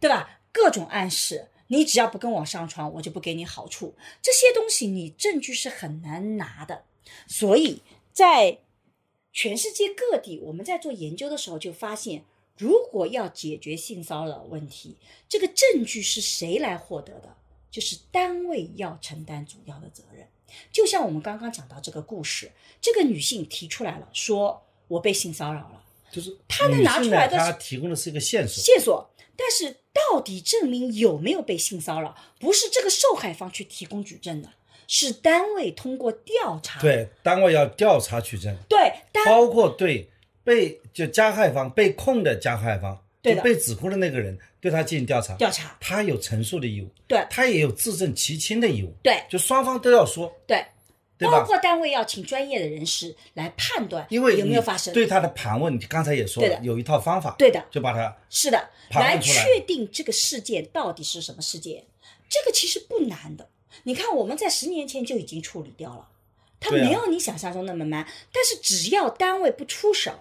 [0.00, 0.40] 对吧？
[0.50, 3.94] 各种暗示，你只要不跟我上床，我就不给你好处。
[4.20, 6.82] 这些东西你证据是很难拿的，
[7.28, 8.58] 所以在
[9.32, 12.24] 全世界各地，我们在做研究的时候就发现，
[12.58, 14.96] 如果要解决性骚扰问题，
[15.28, 17.36] 这个证据是谁来获得的？
[17.70, 20.26] 就是单位要承担主要的责任。
[20.72, 25.82] 就像我们刚刚讲到这个故事，这个女性提出来了，说我被性骚扰了。
[26.10, 34.50] 就是她能拿出来的她提供的是一个线索，线索，但是到底证明有没有被性骚扰，不是这个受害方去提供举证的，
[34.86, 36.80] 是单位通过调查。
[36.80, 38.92] 对，单位要调查取证，对，
[39.24, 40.10] 包括对
[40.44, 50.64] 被就加害方被控的加害方，就被指控的那个人，对他进行调查，调查，他有陈述的义务，对他也有自证其清的义务，对就双方都要说，对，
[51.16, 51.28] 对？
[51.28, 54.92] 包括单位要请专业的人士来判断因为有没有发生。
[54.92, 61.84] 对他的盘问，你刚才也说，了有一套方法，对的就把他是的，来确定这个事件到底是什么事件，
[62.28, 63.48] 这个其实不难的。
[63.84, 66.08] 你看，我们在十年前就已经处理掉了，
[66.58, 68.06] 它对啊没有你想象中那么难。
[68.32, 70.12] 但是只要单位不出手，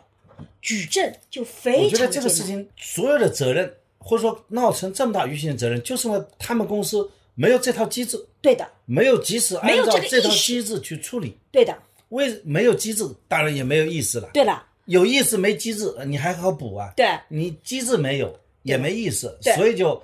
[0.61, 2.21] 举证就我非觉得这。
[2.21, 11.35] 个事情所有的责任，或者说闹成这么大舆情的责任，就是因为他们公司没有这套机制，对的，没有及时按照这套机制去处理。
[11.51, 11.75] 对的，
[12.09, 14.29] 为没有机制，当然也没有意思了。
[14.33, 16.93] 对了，有意思没机制，你还好补啊。
[16.95, 20.01] 对，你机制没有也没意思，所以就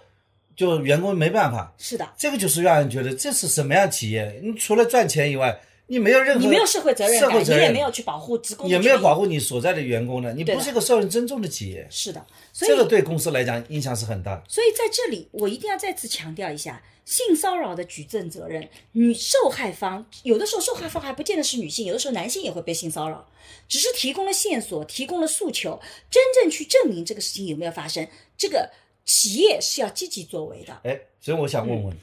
[0.55, 1.71] 就员工没办法。
[1.77, 4.41] 是的，这个就是让人觉得这是什么样企业？
[4.43, 5.55] 你除了赚钱以外，
[5.87, 11.87] 你没有任何你没有社会责任感，社会责任你也没有去保护职工也没有保护你所在的员工呢，你不是一个受人尊重的企业。
[11.89, 14.43] 是的，所以这个对公司来讲影响是很大。
[14.47, 23.25] 所以在这里，我一定要再次强调一下，性骚扰的举证责任，女受害方有的时候受害方还不见得是女性，有的时候男性也会被性骚扰，
[23.69, 25.79] 只是提供了线索，提供了诉求，
[26.11, 28.05] 真正去证明这个事情有没有发生，
[28.37, 28.69] 这个
[29.05, 30.81] 企业是要积极作为的。
[30.83, 31.99] 哎，所以我想问问，嗯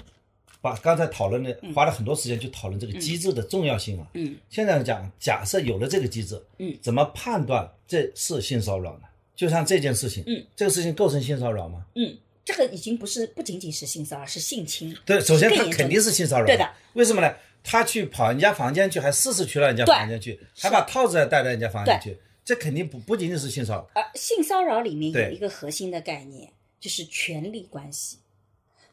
[0.65, 4.09] 把刚才讨论的花了很多时间去讨论这个机制的重要性啊。
[4.15, 9.03] 嗯，现在讲，假设有了这个机制，嗯，怎么判断这是性骚扰呢？
[9.37, 11.85] 就像这件事情，嗯，这个事情构成性骚扰吗？
[11.97, 14.97] 嗯，这个已经不是不仅仅是性骚扰，是性侵。
[15.05, 16.67] 对，首先他肯定是性骚扰，对的。
[16.95, 17.31] 为什么呢？
[17.63, 23.91] 他去跑人家房间去，还试试去了人家房间去，还把套子还带到人家房间去，这肯定不不仅仅是性骚扰。
[24.01, 26.51] 呃性骚扰里面有一个核心的概念，
[26.81, 28.17] 就是权力关系。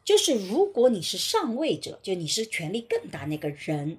[0.04, 3.98] 就是如果你是上位者，就你是权力更大那个人，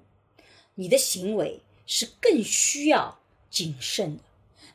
[0.75, 4.23] 你的行为是更需要谨慎的。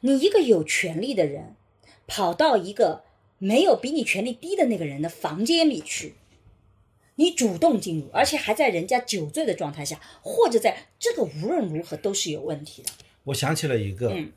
[0.01, 1.57] 你一个有权力的人，
[2.07, 3.05] 跑到一个
[3.38, 6.14] 没有比你权力低的那个人的房间里去，
[7.17, 12.91] 你主动进入，而且还在人家酒醉的状态下，或者在这个无论如何都是有问题的。
[13.25, 14.33] 我想起了一个嗯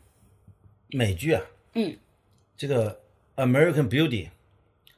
[0.90, 1.42] 美剧啊，
[1.76, 1.96] 嗯
[2.58, 3.00] 这个
[3.44, 4.26] 《American Beauty》，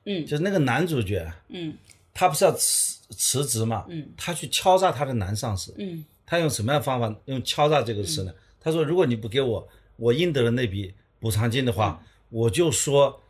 [0.06, 1.78] 嗯就是那个男主角，嗯
[2.14, 7.14] 他不是要辞辞职嘛，嗯他去敲诈他的男上司，嗯他用什么样的方法？
[7.26, 8.34] 用敲诈这个词呢？
[8.60, 13.22] 他说，如果你不给我我应得的那笔补偿金的话，嗯我就说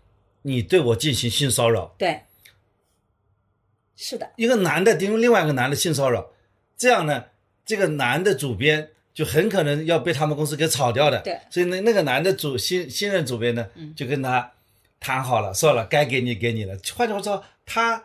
[0.43, 1.93] 你对我进行性骚扰。
[1.97, 2.21] 对，
[3.97, 4.31] 是的。
[4.37, 6.29] 一个男的盯另外一个男的性骚扰，
[6.77, 7.25] 这样呢，
[7.65, 11.19] 这个男的主编就很可能要被他们公司给炒掉的。
[11.21, 14.53] 对所以那那个男的主新新任主编呢，就跟他
[15.01, 16.77] 谈好了，说了该给你给你了。
[16.95, 18.01] 换句话说，他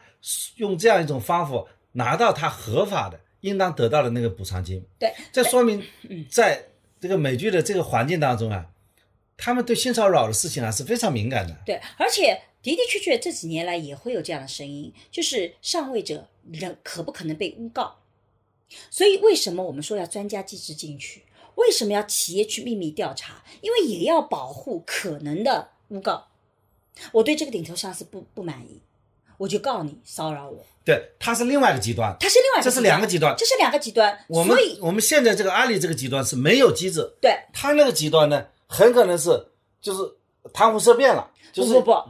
[0.57, 4.85] 用这样一种方法拿到他合法的、应当得到的那个补偿金。
[4.98, 5.85] 对，这说明
[6.31, 6.68] 在
[7.00, 8.66] 这个美剧的这个环境当中啊，
[9.37, 11.57] 他们对性骚扰的事情啊是非常敏感的。
[11.64, 17.98] 对，而且的的确确这几年来也会有这样的声音，就是上位者人可不可能被诬告？
[18.90, 21.24] 所以为什么我们说要专家机制进去？
[21.54, 23.42] 为什么要企业去秘密调查？
[23.62, 26.28] 因为也要保护可能的诬告。
[27.12, 28.81] 我对这个顶头上司不不满意，
[29.38, 32.14] 我就告你骚扰我，对，他是另外一个极端。
[32.20, 34.18] 他是另外一个这是两个极端这是两个极端。
[34.29, 39.48] 我们所以我们现在这个阿里这个极端是没有机制，对，他那个极端呢，很可能是
[39.81, 40.14] 就是
[40.53, 42.05] 谈虎色变了，就是不不不，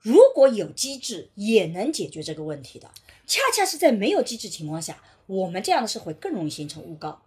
[0.00, 2.90] 如果有机制也能解决这个问题的，
[3.26, 7.22] 恰恰是在没有机制情况下，我们这样的社会更容易形成诬告。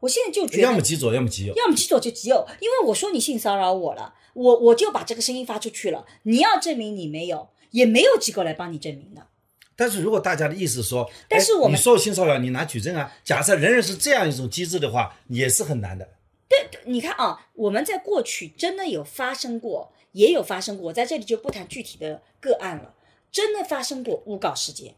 [0.00, 1.54] 我现在就觉得，要么极左，要么极右。
[1.56, 9.26] 要么极左就极右，因为我说你性骚扰我了，我我就把这个声音发出去了，你要证明你没有，也没有机构来帮你证明的。
[9.74, 13.12] 但是如果大家的意思说，哎但是我们你受性骚扰，你拿举证啊。
[13.22, 16.08] 假设仍然是这样一种机制的话，也是很难的。
[16.48, 22.94] 对你看啊，我们在过去真的有发生过，也有发生过，我在这里就不谈具体的个案了，
[23.30, 24.94] 真的发生过诬告事件，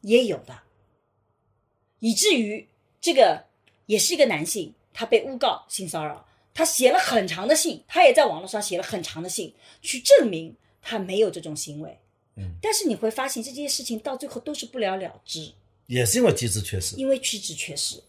[0.00, 0.60] 也有的，
[2.00, 2.66] 以至于
[3.00, 3.44] 这个
[3.84, 12.00] 也是一个男性，他被诬告性骚扰，他写了很长的信，他也在网络上写了很长的信，去证明他没有这种行为。
[12.36, 15.52] 嗯，但是你会发现这件事情到最后都是不了了之，
[15.86, 16.96] 也是因为机制缺失。
[16.96, 18.02] 因为机制缺失。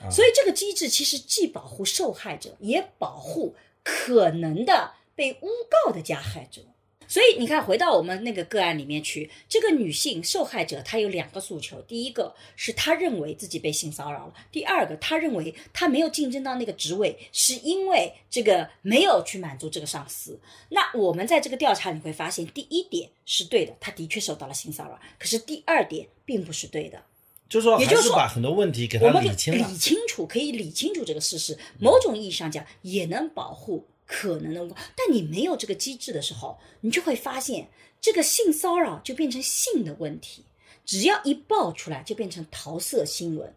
[0.00, 6.62] 啊所以这个机制其实既保护受害者，也保护可能的被诬告的加害者。
[7.08, 20.38] 所以你看，回到我们那个个案里面去，这个女性受害者她有两个诉求：第一个是她认为自己被性骚扰了；第二个，她认为她没有竞争到那个职位，是因为这个没有去满足这个上司。
[20.68, 27.02] 那我们在这个调查你会发现，第一点是对的，她的确受到了性骚扰；可是第二点并不是对的。
[27.48, 29.76] 就是说，还也就是说把很多问题给他理清了理。
[29.78, 31.56] 清楚，可以理清楚这个事实。
[31.80, 34.74] 某种意义上讲，也能保护可能的。
[34.96, 37.68] 但你没有这个机制的时候，你就会发现
[38.00, 40.44] 这个性骚扰就变成性的问题，
[40.84, 43.54] 只要一爆出来，就变成桃色新闻。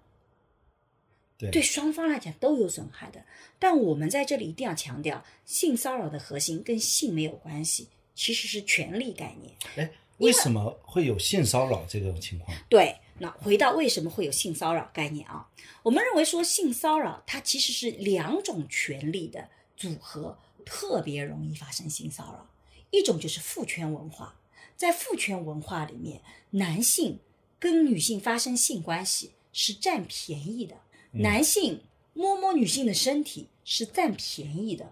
[1.37, 3.23] 对对双方来讲都有损害的。
[3.57, 9.55] 但我们在这里一定要强调，性骚扰的核心跟性没有关系，其实是权利概念。
[9.77, 12.55] 哎，为什么会有性骚扰这种情况？
[12.69, 15.47] 对，那回到为什么会有性骚扰概念啊？
[15.83, 19.47] 我们认为说性骚扰它其实是两种权利的
[19.81, 22.47] 组合，特别容易发生性骚扰。
[22.91, 24.35] 一种就是父权文化，
[24.75, 27.19] 在父权文化里面，男性
[27.57, 30.75] 跟女性发生性关系是占便宜的，
[31.11, 34.91] 男性摸摸女性的身体是占便宜的，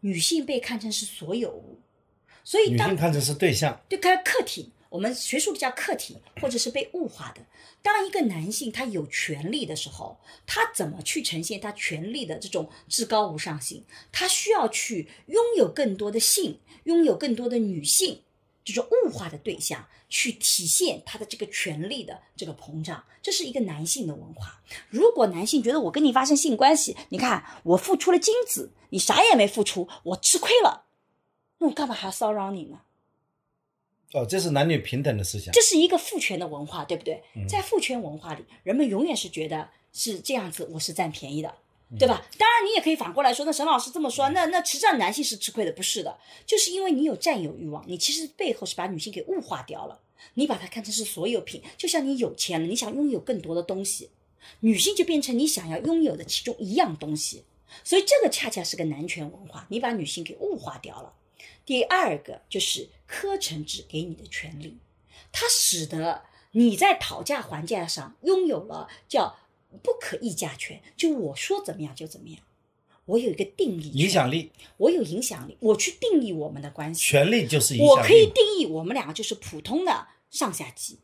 [0.00, 1.78] 女性被看成是所有物。
[2.44, 7.42] 所以当女性看成是对象，对，看客体，我们学术比较客体，或者是被物化的。
[7.82, 13.84] 当一个男性他有权利的时候，他怎么去呈现他权利的这种至高无上性？
[14.10, 18.22] 他需要去拥有更多的性，拥有更多的女性，
[18.64, 23.04] 这种物化的对象，去体现他的这个权利的这个膨胀。
[23.22, 24.62] 这是一个男性的文化。
[24.88, 30.86] 如果男性觉得我跟你发生性关系，你看我付出了精子，你啥也没付出，我吃亏了，
[31.58, 32.80] 那我干嘛还要骚扰你呢？
[34.12, 35.60] 哦，这是男女平等的思想这。
[35.60, 37.22] 是一个父权的文化，对不对？
[37.46, 41.54] 在父权文化里，人们永远是觉得是这样子，我是占便宜的，
[41.98, 42.26] 对吧？
[42.38, 50.00] 当然，你也可以反过来说，那沈老师这么说，那那实际上男性是吃亏的，不是的，就是因为你有占有欲望，你其实背后是把女性给物化掉了，
[50.34, 54.08] 你把它看成是所有品，就像你有钱了，你想拥有更多的东西，
[54.60, 57.44] 女性就变成你想要拥有的其中一样东西，
[57.84, 61.12] 所以这个恰恰是个男权文化，你把女性给物化掉了。
[61.66, 64.78] 第二个就是科层制给你的权利，
[65.32, 69.36] 它使得你在讨价还价上拥有了叫
[69.82, 72.38] 不可议价权，就我说怎么样就怎么样，
[73.06, 78.30] 我有一个定义影，响力、我有影响力，我去定义我们的关系，权力就是影我可以。
[78.34, 80.98] 定义我们两个就是普通的上下级，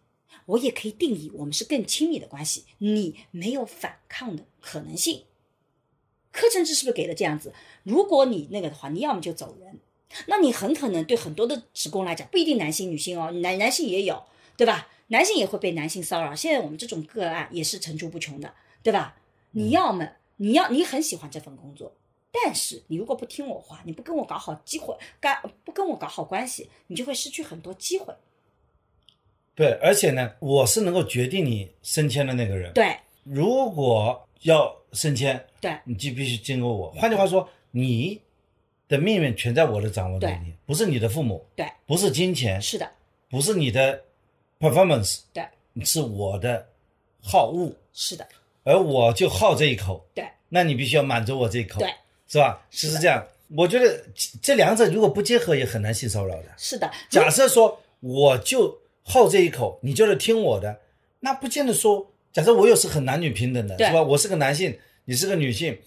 [0.46, 5.24] 我也可以定义我们是更亲密的关系，你没有反抗的可能性。
[6.32, 7.54] 课程制是不是给了这样子？
[7.84, 9.78] 如果你那个的话，你要么就走人，
[10.26, 14.22] 那你很可能对很多的职工来讲，不一定男性女性哦，男男性也有，
[14.56, 14.88] 对吧？
[15.08, 19.16] 男性也会被男性骚扰，现在我们这种个案也是层出不穷的，对吧？
[19.50, 21.92] 你要么你要你很喜欢这份工作，
[22.32, 28.14] 但是你如果不听我话，你不跟我搞好机会，干不跟我搞好关系，你就会失去很多机会。
[29.54, 32.72] 对，而且呢，我是能够决定你升迁的那个人。
[32.72, 36.90] 对如果要升迁，对你就必须经过我。
[36.92, 38.20] 换句话说，你
[38.88, 42.90] 的命运全在我的掌握内里，不是你的父母，对，不是金钱，是的，
[43.30, 44.02] 不是你的
[44.60, 45.44] performance，对，
[45.84, 46.66] 是我的
[47.22, 48.26] 好恶，是的，
[48.62, 51.88] 而我就好这一口，对，那你必须要满足我这一口，对，
[52.28, 52.66] 是吧？
[52.70, 53.26] 是的是这样。
[53.56, 56.46] 我觉得这这两者如果不结合，也很难性骚扰的。
[56.56, 56.90] 是的。
[57.10, 60.80] 假设说我就好这一口，你就是听我的，
[61.20, 64.02] 那不见得说，假设我又是很男女平等的，对是吧？
[64.02, 65.78] 我是个男性，你是个女性，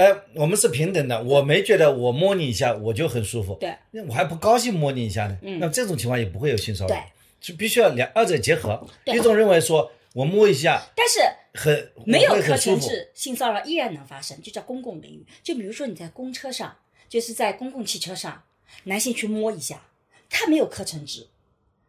[0.00, 5.58] 呃，我们是平等的，我没觉得我摸你一下我就很舒服，对，那我还不高兴摸你一下呢，嗯。
[5.60, 7.02] 那这种情况也不会有性骚扰，对，
[7.38, 8.88] 就必须要两二者结合。
[9.04, 9.14] 对。
[9.14, 11.20] 一种认为说我摸一下但是
[11.52, 15.26] 很没有我会很舒服，课程制，性骚扰依然能发生，就叫公共领域。
[15.42, 16.74] 就比如说你在公车上，
[17.06, 18.42] 就是在公共汽车上，
[18.84, 19.82] 男性去摸一下，
[20.30, 21.28] 他没有课程制，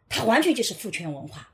[0.09, 1.49] 他完全就是父权文化，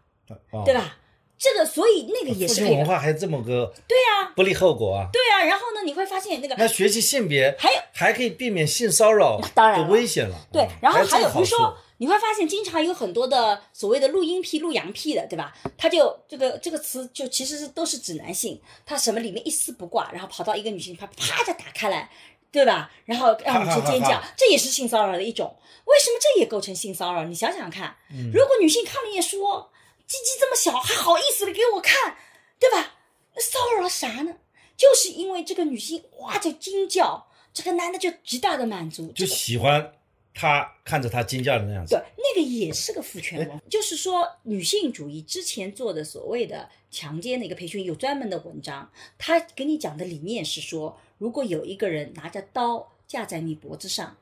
[0.49, 0.63] 哦。
[0.65, 0.97] 对吧？
[1.37, 2.69] 这个，所以那个也是可以的。
[2.69, 5.07] 权文化还这么个对啊，不利后果啊。
[5.13, 5.43] 对啊。
[5.45, 10.35] 然后呢，你会发现那个那学习性别还有还可以避免性骚扰的当然了危险了。
[10.51, 15.53] 对啊，然后还有比如说，你会发现经常有很多的所谓的录音癖、录洋癖的，对吧？
[15.77, 22.09] 他就这个这个词就其实是都是指男性，他什么里面一丝不挂，然后跑到一个女性，啪啪就打开来，
[22.51, 22.91] 对吧？
[23.05, 25.55] 然后让你去尖叫这也是性骚扰的一种。
[25.85, 27.23] 为什么这也构成性骚扰？
[27.23, 29.71] 你想想看，嗯如果女性看了一眼说
[30.07, 32.17] 鸡鸡这么小，还好意思的给我看，
[32.57, 32.95] 对吧？
[33.35, 34.37] 那骚扰啥呢？
[34.77, 39.93] 就是因为这个女性哇就惊叫，这个男的就极大的满足，就喜欢
[40.33, 54.15] 他看着他惊叫的那样子对，，那个也是个父权文化， 就是说女性主义之前做的所谓的强奸的一个培训，有专门的文章，他给你讲的理念是说，如果有一个人拿着刀架在你脖子上，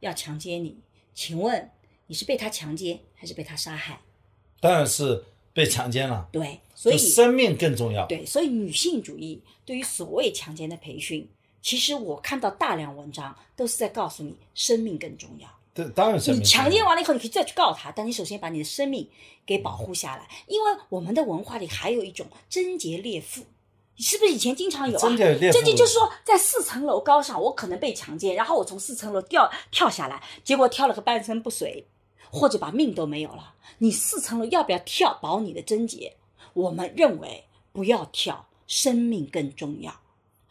[0.00, 0.78] 要强奸你，
[1.14, 1.70] 请问
[2.06, 4.00] 你是被他强奸还是被他杀害？
[4.60, 8.06] 当然是被强奸了，对，所以生命更重要。
[8.06, 11.28] 对，所以女性主义对于所谓强奸的培训，
[11.62, 15.48] 其实我看到大量文章都是在告诉你，生命更重要。
[15.72, 19.08] 对，当然是你强奸完了以后，你可以再去告他，但你首先把你的生命
[19.46, 23.42] 给保护下来，因为我们的文化里还有一种贞洁烈妇。
[23.96, 25.00] 你是不是以前经常有啊？
[25.00, 31.84] 贞洁烈妇贞洁就是说，在四层楼高上，我可能被强奸，然后我从四层楼掉跳下来，结果跳了个半身不遂，
[32.30, 33.54] 或者把命都没有了。
[33.78, 36.16] 你四层楼要不要跳保你的贞洁？
[36.52, 40.00] 我们认为不要跳，生命更重要。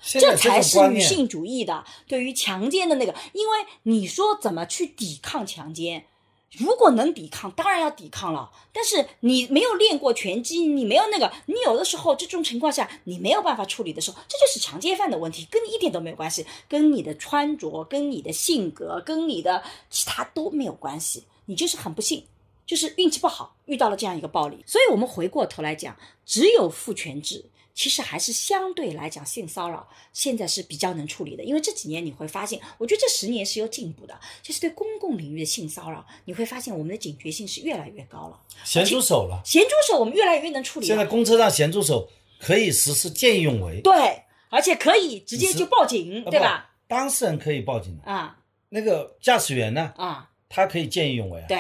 [0.02, 6.06] 这才是女性主义的对于强奸的那个，因为你说怎么去抵抗强奸？
[6.54, 8.50] 如果能抵抗，当然要抵抗了。
[8.74, 22.24] 但是你没有练过拳击，你没有那个，你有的时候这种情况下你没有办法处理的时候，这就是强奸犯的问题，跟你一点都没有关系，跟你的穿着、跟你的性格、跟你的其他都没有关系，你就是很不幸。
[22.66, 24.64] 就是运气不好，遇到了这样一个暴力。
[24.68, 27.44] 所以我们回过头来讲，只有父权制，
[27.74, 31.44] 其实还是相对来讲性骚扰现在是比较能处理的。
[31.44, 38.40] 因为这几年你会发现，我觉得这十年是有进步的，就是对公共领域的性骚扰，你会发现我们的警觉性是越来越高了。
[38.64, 39.42] 咸猪手了。
[39.44, 42.08] 咸猪手我们越来越能处理现在，公车上咸猪手
[42.40, 46.70] 可以实施见义勇为，对，而且可以直接就报警，啊对吧？？
[46.88, 48.38] 当事人可以报警的，啊
[48.70, 51.58] 那个驾驶员呢，啊，他可以见义勇为啊，对。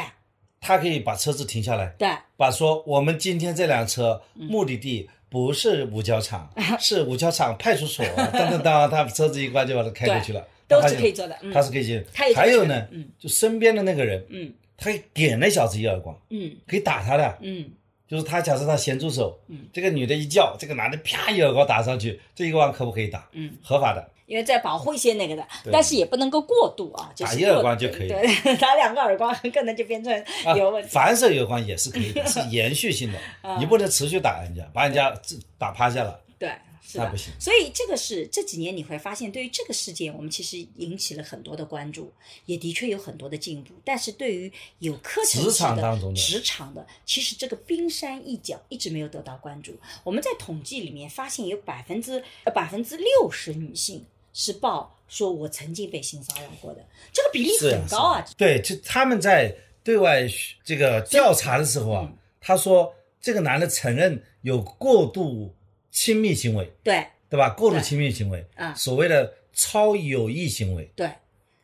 [0.60, 2.10] 他可以把车子停下来，对。
[2.36, 4.48] 把说我们今天这辆车嗯。
[4.48, 11.38] 目的地不是五角场， 是五角场派出所，当当当，他车子一关就把他开过去了，都是可以做的。
[11.42, 11.54] 嗯。
[11.54, 12.34] 他是可以进他有。
[12.34, 13.08] 这个还有呢，嗯。
[13.18, 14.52] 就身边的那个人，嗯。
[14.76, 16.58] 他给那小子一耳光，嗯。
[16.68, 17.70] 可以打他的，嗯。
[18.08, 19.60] 就是他假设他咸猪手，嗯。
[19.72, 23.30] 这个女的一叫，这个男的啪一耳光打上去，这一个腕可不可以打？
[23.34, 24.10] 嗯，合法的。
[24.30, 30.14] 因为在保护一些那个的，但是也不能够过度啊，就是打一耳光就可以对， 打两个耳光可能就变成
[30.46, 30.90] 啊有问题。
[30.90, 35.12] 反射耳光也是可以的，是延续性的，啊你不能持续打人家，把人家
[35.58, 36.24] 打趴下了。
[36.38, 36.48] 对，
[36.82, 37.34] 是的那不行。
[37.40, 42.14] 所以这个是这几年你会发现，对于这个事件，我们其实引起了很多的关注，
[42.46, 43.74] 也的确有很多的进步。
[43.84, 49.78] 但是对于有课程的场当中的职场的，其实这个冰山一角一直没有得到关注。
[50.04, 58.26] 我们在统计里面发现，有百分之呃百分之六十女性是报说我曾经被性骚扰过的，这个比例是很高啊。
[58.38, 60.28] 对，就他们在对外
[60.64, 65.54] 这个调查的时候啊，嗯他说这个男的承认有过度
[65.92, 67.50] 亲密行为，对对吧？
[67.50, 71.12] 过度亲密行为，啊所谓的超友谊行为，对，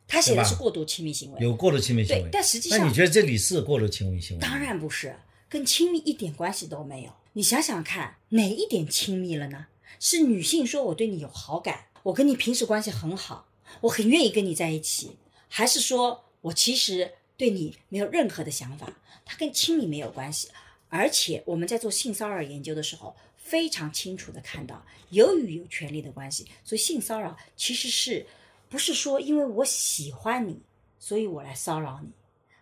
[0.07, 2.23] 他写的是过度亲密行为，有过度亲密行为，。
[2.23, 4.49] 对但实际上那你觉得这里是过度亲密行为吗？
[4.49, 5.15] 当然不是，
[5.47, 7.11] 跟亲密一点关系都没有。
[7.33, 9.67] 你想想看，哪一点亲密了呢？
[9.99, 13.47] 是女性说我对你有好感，我跟你平时关系很好，
[13.81, 18.93] 我很愿意跟你在一起，还是说我其实对你没有任何的想法？
[19.25, 20.49] 它跟亲密没有关系。
[20.87, 28.27] 而且我们在做性骚扰研究的时候，非常清楚的看到，由于有权利的关系，所以性骚扰其实是
[28.69, 30.61] 不是说因为我喜欢你，
[30.99, 32.11] 所以我来骚扰你，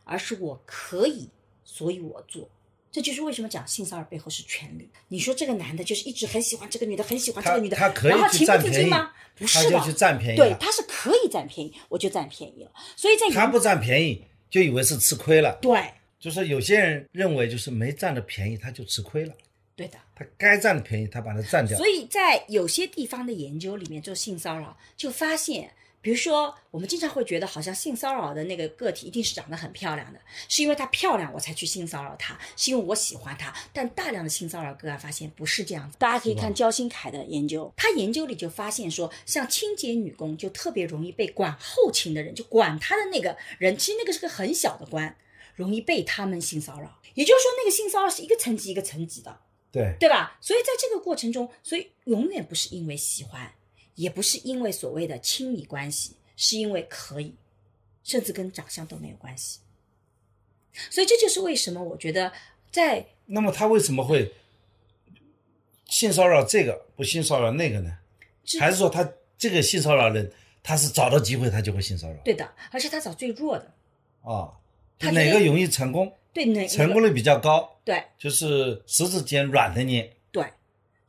[0.06, 1.28] 而是我可以，
[1.66, 2.50] 所以我做。
[2.94, 4.88] 这就是为什么讲性骚扰背后是权利。
[5.08, 9.12] 你说这个男的就是一直很喜欢这个女的，很喜欢这个女的，他可以去占便宜吗？
[9.36, 12.72] 不是的，他就去占便宜对，他是可以占便宜，我就占便宜了。
[12.96, 19.34] 所以在他不占便宜就以为是吃亏了，对就是有些人认为就是没占着便宜他就吃亏了，
[19.76, 19.98] 对的。
[20.16, 21.76] 他该占的便宜他把它占掉。
[21.76, 25.74] 所以在有些地方的研究里面做性骚扰，就发现，
[26.04, 33.54] 比如说我们经常会觉得好像性骚扰的那个个体一定是长得很漂亮的，是因为她漂亮我才去性骚扰她，是因为我喜欢她。
[33.72, 45.16] 但大量的性骚扰个案发现不是这样子，大家可以看焦新凯的研究，他研究里就发现说，像清洁女工就特别容易被管后勤的人，就管她的那个人，其实那个是个很小的官，
[45.56, 47.00] 容易被他们性骚扰。
[47.14, 49.40] 也就是说，那个性骚扰是一个层级一个层级的。
[49.72, 50.38] 对，对吧？
[50.42, 53.54] 所以在这个过程中，所以永远不是因为喜欢，
[53.96, 57.36] 也不是因为所谓的亲密关系，是因为可以，
[58.04, 59.60] 甚至跟长相都没有关系。
[60.90, 62.32] 所以这就是为什么我觉得
[62.72, 64.34] 在那么他为什么会
[65.86, 67.98] 性骚扰这个不性骚扰那个呢？
[68.60, 70.32] 还是说他这个性骚扰人
[70.64, 73.74] 他是找到机会他就会性骚扰对的，而且他找最弱的，
[74.24, 74.52] 啊，
[74.98, 80.12] 他哪个容易成功，对哪成功率比较高，对就是十指尖软的捏。
[80.32, 80.52] 对，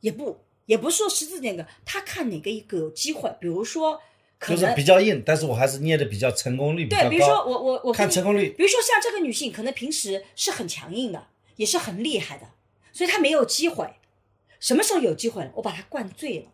[0.01, 4.01] 也不也不是说十字那个，他看哪个一个有机会，比如说
[4.37, 7.09] 可就是能比较硬，但是我还是捏的比较成功率比较高。
[7.09, 12.47] 对，比如说我我我看成功率，比如说像这个女性，可能平时是很强硬的，也是很厉害的，
[12.91, 13.87] 所以她没有机会。
[14.59, 15.51] 什么时候有机会了？
[15.55, 16.45] 我把她灌醉了，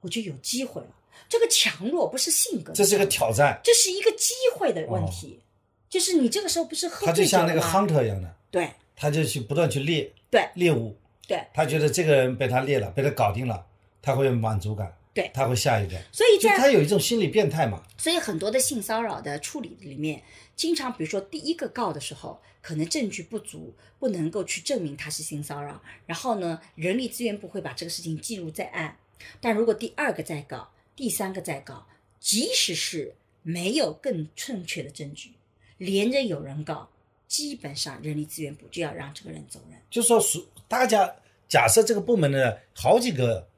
[0.00, 0.88] 我就有机会了。
[1.28, 5.40] 这个强弱不是性格，这是个，挑战，这是一个机会的问题。
[5.88, 10.96] 就是你这个时候不是喝他就醉像那个？hunter 一样的，对他就去不断去猎对猎物，
[11.26, 13.66] 对，他觉得这个人被他猎了，被他搞定了，
[14.00, 17.82] 他会有满足感，对他会下一个，所以在就他有一种心理变态嘛。
[17.98, 20.22] 所以很多的性骚扰的处理里面，
[20.54, 28.96] 经常比如说第一个告的时候，可能证据不足，不能够去证明他是性骚扰，然后呢，人力资源部会把这个事情记录在案。
[29.40, 31.86] 但如果第二个再告，第三个再告，
[32.20, 35.32] 即使是没有更正确的证据，
[35.78, 36.88] 连着有人告，
[37.26, 39.80] 基本上人力资源部就要让这个人走人。
[39.90, 41.16] 就说属大家
[41.48, 43.48] 假设这个部门的好几个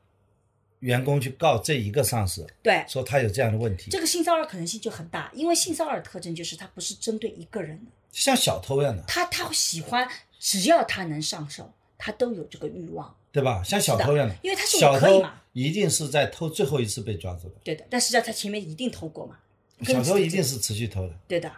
[0.80, 7.90] 员工去告这一个上司，对，说他有这样的问题，这个性骚扰可能性就很大，因为性骚扰的特征就是它不是针对一个人的。
[8.12, 13.14] 像小偷一样的，他他喜欢，只要他能上手，他都有这个欲望。
[13.30, 13.62] 对吧？
[13.62, 19.36] 像小偷一样的，因为他是我小偷嘛一定是在偷最后一次被抓住的，对的，但实际上他前面一定偷过嘛。
[19.84, 21.14] 小偷一定是持续偷的。
[21.28, 21.52] 对的。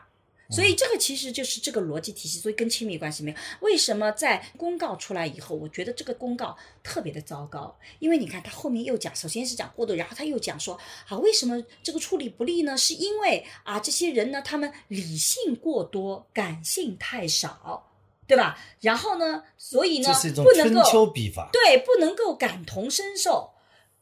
[0.50, 3.36] 所以这个其实就是这个逻辑体系，所以跟亲密关系没有。
[3.60, 7.78] 为什么在公告出来以后，我觉得这个公告特别的糟糕？
[7.98, 10.78] 因为你看他后面又讲，首先是讲过度，然后他又讲说
[11.08, 12.76] 啊，为什么这个处理不力呢？
[12.76, 17.92] 是因为啊这些人呢，他们理性过多，感性太少，
[18.26, 18.58] 对吧？
[18.80, 21.12] 然后呢，所以呢不能够。
[21.52, 23.52] 对，不能够感同身受，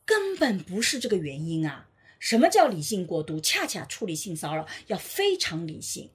[0.05, 1.88] 根本不是这个原因啊！
[2.18, 3.40] 什么叫理性过度？
[3.40, 6.11] 恰恰处理性骚扰要非常理性，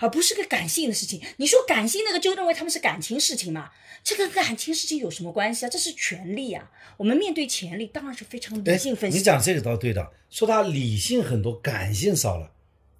[0.00, 1.20] 而不是个感性的事情。
[1.36, 3.70] 你说感性那个就认为他们是感情事情嘛？
[4.02, 5.68] 这跟感情事情有什么关系啊？
[5.68, 6.70] 这是权利啊！
[6.98, 9.16] 我们面对权利当然是非常理哎性分析。
[9.16, 12.50] 你讲这个倒对的，说他理性很多，感性少了。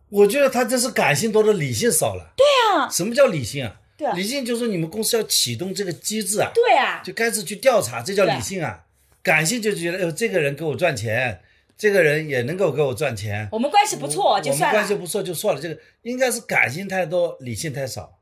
[0.09, 2.33] 我觉得他真是感性多的，理性少了。
[2.37, 3.81] 对啊什么叫理性啊？
[3.97, 8.85] 对啊理性就是你们公司要启动这个机制啊，对啊，就开始去调查，这叫理性啊。
[9.23, 11.41] 感性就觉得，哎呦，这个人给我赚钱，
[11.77, 14.79] 这个人也能够给我赚钱，我们关系不错就我们算了。
[14.79, 15.61] 关系不错就算了。
[15.61, 18.19] 这个应该是感性太多，理性太少。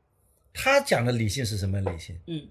[0.53, 2.15] 他讲的理性是什么理性？
[2.27, 2.47] 嗯，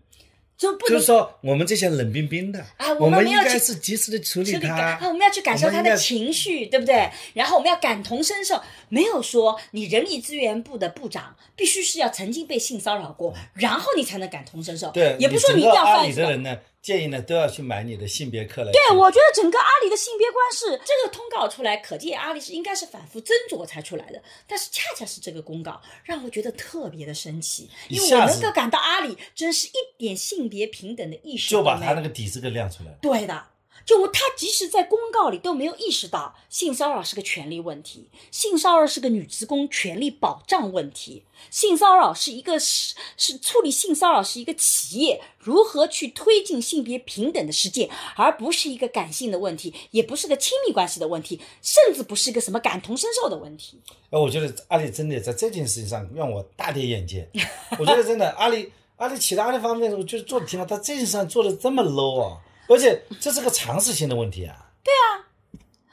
[0.56, 5.00] 就不能就是说我们这些冷冰冰的，啊我我们应该是及时的处理处理感，啊，。
[5.02, 7.10] 我们要去感受他的情绪，对不对？
[7.34, 14.90] 然后我们要感同身受，没有说你人力资源部的部长必须是要曾经被性骚扰过，然后你才能感同身受。
[14.90, 18.80] 对，也不是说你一定要犯呢，建议呢都要去买你的性别课来听。
[18.88, 24.20] 对，我觉得整个阿里的性别观是这个通告出来，可见阿里是应该是反复斟酌才出来的。
[24.48, 32.98] 但是恰恰是这个公告让我觉得特别的神奇，因为我能够感到阿里真是一点性别平等的意识就把他那个底子给亮出来了。
[33.00, 33.46] 对的，
[33.84, 53.80] 就我他即使在公告里都没有意识到性骚扰是个权利问题，性骚扰是个女职工权利保障问题，性骚扰是一个是是处理性骚扰是一个企业如何去推进性别平等的实践，而不是一个感性的问题，也不是个亲密关系的问题，甚至不是一个什么感同身受的问题。
[54.10, 57.26] 哎，我觉得阿里真的在这件事情上让我大跌眼镜。
[57.78, 64.70] 我觉得真的阿里阿里其他的方面，我觉得做的挺好，他这件事上做的这么 low 啊，而且这是个常识性的问题啊。
[64.82, 65.26] 对啊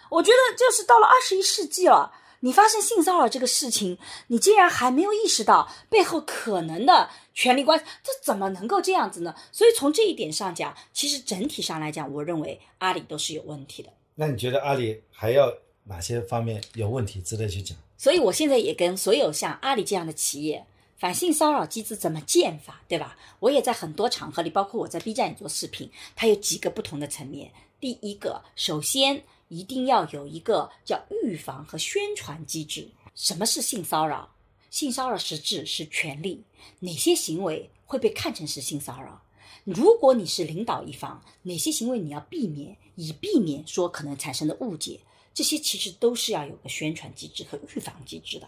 [0.09, 3.97] 我觉得就是到了二十一世纪了，你发生性骚扰这个事情，
[4.27, 9.35] 你竟然还没有意识到背后可能的权利关系，这怎么能够这样子呢？
[9.51, 13.89] 所以从这一点上讲，其实整体上来讲，我认为阿里都是有问题的。
[14.15, 15.53] 那你觉得阿里还要
[15.83, 17.77] 哪些方面有问题值得去讲？
[17.97, 20.65] 所以我现在也跟所有像阿里这样的企业，
[20.99, 23.17] 反性骚扰机制怎么建法，对吧？
[23.39, 27.53] 我也在很多场合里，包括我在 B 站也做视频，它有几个不同的层面。
[27.79, 32.89] 第一个，首先一定要有一个叫预防和宣传机制。
[33.15, 34.35] 什么是性骚扰？
[34.69, 36.43] 性骚扰实质是权利，
[36.79, 39.21] 哪些行为会被看成是性骚扰？
[39.63, 44.99] 如果你是领导一方，哪些行为你要避免，以避免说可能产生的误解，
[45.33, 48.47] 这些其实都是要有个宣传机制和预防机制的。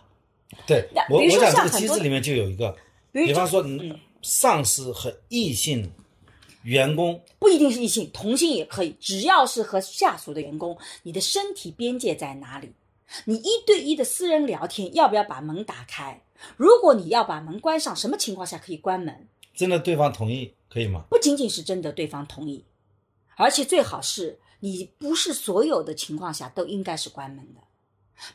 [0.66, 2.76] 对我我讲这个机制里面就有一个，
[3.12, 5.92] 比比方说嗯上司和异性
[6.64, 12.74] 员工不一定是异性，同性也可以，只要是和下属的员工，你的身体边界在哪里？
[13.26, 16.22] 你一对一的私人聊天，要不要把门打开？
[16.58, 19.28] 如果你要把门关上，什么情况下可以关门？
[19.54, 21.06] 真的对方同意可以吗？
[21.10, 22.64] 不仅仅是真的对方同意，
[23.36, 27.62] 而且最好是你不是所有的情况下都应该是关门的。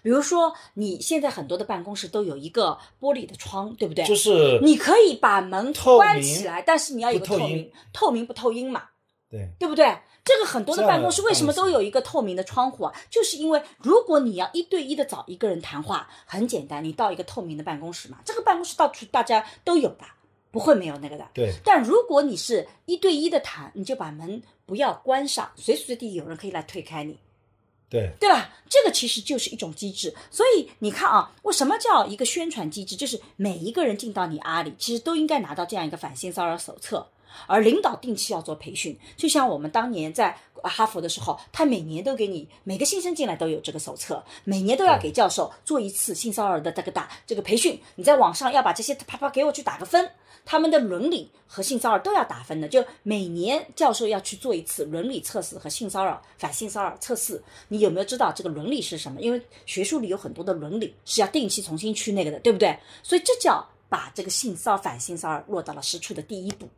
[0.02, 4.04] 比如说，你现在很多的办公室都有一个玻璃的窗，对不对？
[4.04, 8.84] 就是你可以把门关起来，但是你要有个透明，透明不透音嘛，
[9.30, 9.98] 对对不对？
[10.24, 12.92] 这个很多的办公室为什么都有一个透明的窗户啊？
[13.08, 20.04] 就是因为如果你要一对一的找一个人谈话，很简单，你到一个透明的办公室嘛，这个办公室到处大家都有的，
[20.50, 21.24] 不会没有那个的。
[21.32, 27.16] 对但如果你是一对一的谈，你就把门不要关上，随时随地有人可以来推开你。
[27.88, 28.50] 对对吧？
[28.68, 30.14] 这个其实就是一种机制。
[30.30, 32.96] 所以你看啊，为什么叫一个宣传机制？
[32.96, 37.06] 就是每一个人进到你阿里，其实都应该拿到这样一个反性骚扰手册。
[37.46, 47.80] 而领导定期要做培训，就像我们当年在哈佛的时候，他每年都给你每个新生进来都有这个手册，每年都要给教授做一次性骚扰的这个打这个培训。
[47.94, 50.10] 你在网上要把这些啪啪给我去打个分，
[50.44, 52.66] 他们的伦理和性骚扰都要打分的。
[52.66, 57.40] 就每年教授要去做一次伦理测试和性骚扰反性骚扰测试。
[57.68, 59.20] 你有没有知道这个伦理是什么？
[59.20, 62.76] 因为学术里有很多的伦理是要定期重新去那个的，对不对？
[63.02, 66.68] 所以这叫把这个性骚反性骚扰落到了实处的第一步。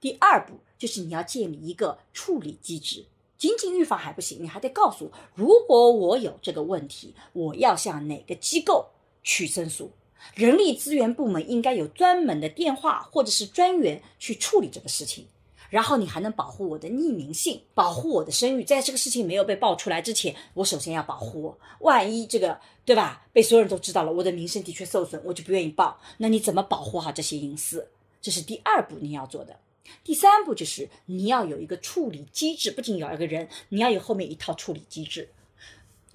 [0.00, 3.04] 第二步就是你要建立一个处理机制，
[3.36, 8.86] 仅仅预防还不行，你还得告诉我，如果我有这个问题，我要向哪个机构
[9.22, 9.90] 去申诉。
[10.34, 15.26] 人力资源部门应该有专门的电话或者是专员去处理这个事情。
[15.70, 21.54] 然后你还能保护我的匿名性，保护我的声誉，在这个事情没有被爆出来之前，我首先要保护。
[21.80, 26.00] 万一这个对吧，被所有人都知道了，我的名声的确受损，我就不愿意报。
[26.16, 27.86] 那你怎么保护好这些隐私？
[28.22, 29.56] 这是第二步你要做的。
[30.04, 35.28] 第三步就是你要有一个处理机制，不仅有一个人，你要有后面一套处理机制。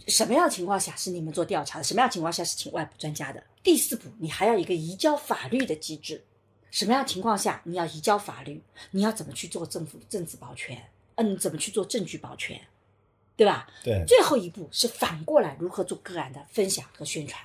[0.08, 1.84] 什么样的情况下是你们做调查的？
[1.84, 3.42] 什么样的情况下是请外部专家的？
[3.62, 6.24] 第四步，你还要一个移交法律的机制。
[6.72, 8.62] 什么样的情况下你要移交法律？
[8.92, 10.90] 你要怎么去做政府政治保全？
[11.16, 12.60] 嗯，怎么去做证据保全？
[13.36, 13.68] 对吧？
[13.84, 17.42] 对最后一步是反过来如何做个案的分享和宣传，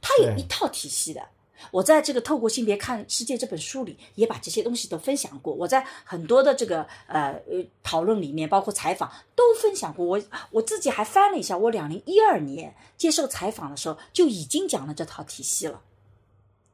[0.00, 1.28] 它有一套体系的。
[1.70, 5.54] 我在这个《透过性别看世界》这本书里也把这些东西都分享过。
[5.54, 10.04] 我在很多的这个呃呃讨论里面，包括采访都分享过。
[10.04, 15.82] 我我自己还翻了一下，我两零一二年接受采访的时候就已经讲了这套体系了。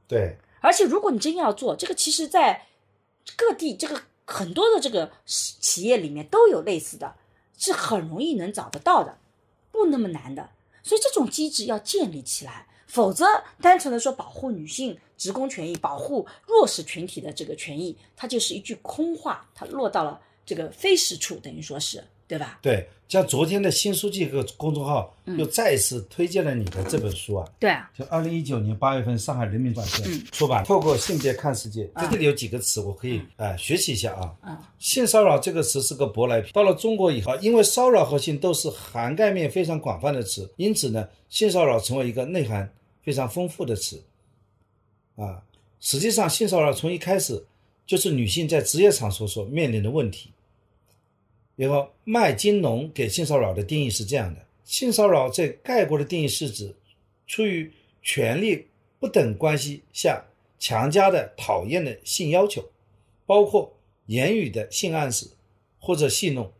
[0.07, 2.67] 对而且如果你真要做这个，其实在
[3.37, 7.17] 各地这个很多的这个企业里面都有类似的，
[7.59, 9.19] 是很容易能找得到的，
[9.71, 10.51] 不那么难的。
[10.83, 13.25] 所以这种机制要建立起来，否则
[13.63, 22.59] 单纯的说保护女性职工权益、保护弱势群体的这个权益，它就是一句空话，它落到了这个非实处，等于说是对吧？
[22.61, 34.35] 对，像昨天的新书记这个公众号又再一次推荐了你的这本书啊，对啊，就二零一九年八月份上海人民出版社嗯出版，透过性别看世界，啊在这里有几个词我可以呃学习一下啊。
[34.43, 42.71] 啊，性骚扰这个词是个舶来品，到了中国以后，因为骚扰和性都是涵盖面非常广泛的词，因此呢，性骚扰成为一个内涵
[43.09, 44.03] 非常丰富的词。
[45.17, 45.43] 啊，
[45.81, 47.43] 实际上性骚扰从一开始
[47.87, 50.31] 就是女性在职业场所所面临的问题。
[51.57, 56.75] 然后，麦金农给性骚扰的定义是这样的：性骚扰在概括的定义是指
[57.27, 58.67] 出于权力
[59.01, 60.23] 不等关系下
[60.59, 62.63] 强加的讨厌的性要求，
[63.25, 63.73] 包括
[64.05, 65.27] 言语的性暗示
[65.81, 66.53] 或者戏弄，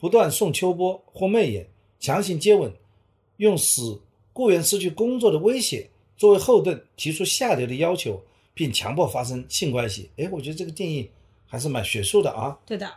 [0.00, 1.68] 不断送秋波或媚眼，
[2.00, 2.72] 强行接吻，
[3.36, 4.00] 用使
[4.32, 5.88] 雇员失去工作的威胁
[6.22, 8.22] 作为后盾，提出下流的要求，
[8.54, 10.08] 并强迫发生性关系。
[10.16, 11.10] 哎，我觉得这个定义
[11.48, 12.56] 还是蛮学术的啊。
[12.64, 12.94] 对的，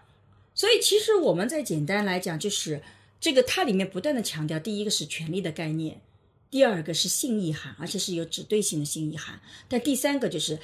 [0.53, 2.83] 所以其实我们再简单来讲，就是
[3.19, 5.99] 这个它里面不断的强调，第一个是权利的概念，
[6.51, 10.59] 第二个是性意涵，而且是有指对性的性意涵，但第三个就是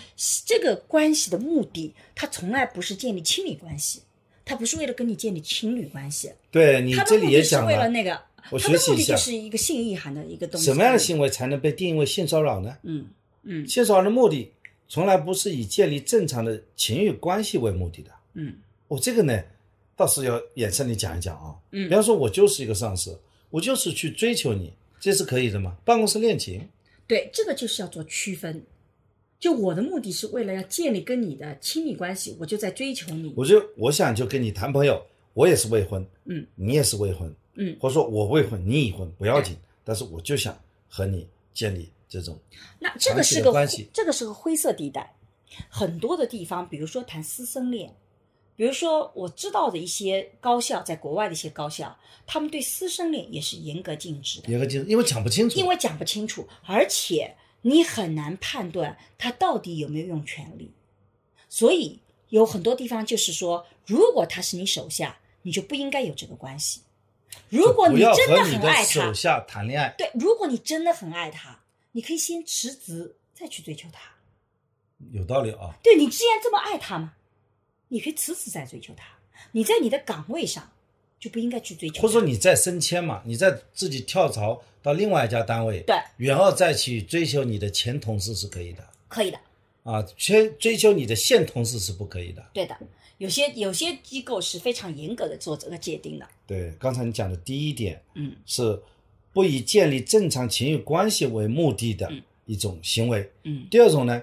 [0.46, 4.04] 这个关系的目的，它从来不是建立亲密关系，
[4.46, 10.66] 它不是为了跟你建立情侣关系，对你这里也讲了，为了那个，我它的学习一下目的就是一个性意涵的一个东西。
[10.66, 12.76] 什么样的行为才能被定义为性骚扰呢？
[12.84, 13.06] 嗯
[13.44, 14.52] 嗯性骚扰的目的
[14.88, 18.12] 从来不是以建立正常的情欲关系为目的的。
[18.34, 18.56] 嗯
[18.88, 19.42] 我这个呢，
[19.96, 21.56] 倒是要延伸你讲一讲啊。
[21.72, 23.18] 嗯比方说，我就是一个上司，
[23.50, 25.78] 我就是去追求你，这是可以的吗？
[25.86, 26.68] 办公室恋情，
[27.08, 28.64] 对，这个就是要做区分。
[29.40, 33.34] 就我的目的是为了要建立跟你的亲密关系，我就在追求你。
[33.36, 37.78] 我就我想就跟你谈朋友，我也是未婚，嗯，你也是未婚，嗯。
[37.80, 42.38] 或者说我未婚，你已婚不要紧，但是我就想和你建立这种
[42.80, 43.90] 那这个是个的关系。
[43.94, 45.16] 这个是个灰色地带，
[45.70, 47.96] 很多的地方，比如说谈师生恋，
[48.56, 51.98] 比如说我知道的一些高校，在国外的一些高校，
[52.28, 60.72] 他们对师生恋也是严格禁止的，严格禁止因为讲不清楚，因为讲不清楚，而且你很难判断他到底有没有用权力，
[61.50, 62.00] 所以
[62.30, 66.82] 有很多地方就是说，如果他是你手下，你就不应该有这个关系。
[67.50, 71.60] 如果你真的很爱他手，下谈恋爱，对，如果你真的很爱他，
[71.92, 74.00] 你可以先辞职，再去追求他。
[75.12, 75.76] 有道理啊。
[75.84, 77.14] 对你既然这么爱他嘛，
[77.90, 79.04] 你可以辞职再追求他。
[79.52, 80.72] 你在你的岗位上
[81.20, 89.40] 就不应该去追求他，或者说你再升迁嘛，你再自己跳槽到另外一家单位，对然后再去追求你的前同事是可以的可以的，
[89.84, 92.46] 啊，先追求你的现同事是不可以的。
[92.54, 92.78] 对的。
[93.22, 98.82] 有些有些机构是非常严格的做这个界定的，对，刚才你讲的第一点嗯，是
[99.32, 102.12] 不以建立正常情欲关系为目的的
[102.48, 103.32] 一种行为。
[103.44, 104.20] 嗯第二种呢，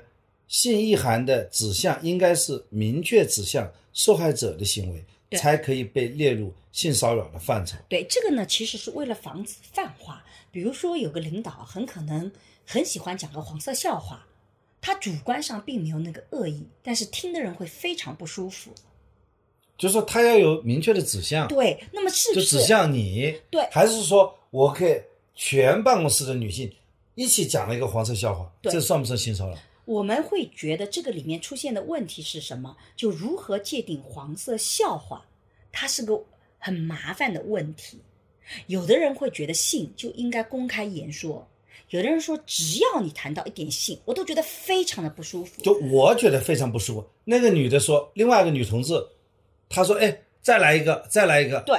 [0.49, 5.05] 性意涵的指向应该是明确指向受害者的行为，
[5.39, 7.77] 才可以被列入性骚扰的范畴。
[7.89, 10.25] 对这个呢，其实是为了防止泛化。
[10.51, 12.33] 比如说，有个领导很可能
[12.67, 14.27] 很喜欢讲个黄色笑话，
[14.81, 18.73] 他主观上并没有那个恶意，但是听的人会非常不舒服。
[19.79, 25.03] 就是说，他要有明确的指向，对，那么是不就是指向你，对还是说我给
[25.35, 26.71] 全办公室的女性
[27.15, 29.57] 一起讲了一个黄色笑话，对这算不算性骚扰？
[29.85, 32.77] 我们会觉得这个里面出现的问题是什么？
[32.97, 35.25] 就如何界定黄色笑话，
[35.73, 36.21] 它是个
[36.59, 37.99] 很麻烦的问题。
[38.67, 41.47] 有的人会觉得性就应该公开言说，
[41.91, 45.63] 有的人说只要你谈到一点性，我都觉得非常的不舒服。
[45.63, 47.07] 就我觉得非常不舒服。
[47.25, 48.95] 那个女的说，另外一个女同志，
[49.69, 51.79] 她说：“哎，再来一个，再来一个。”对，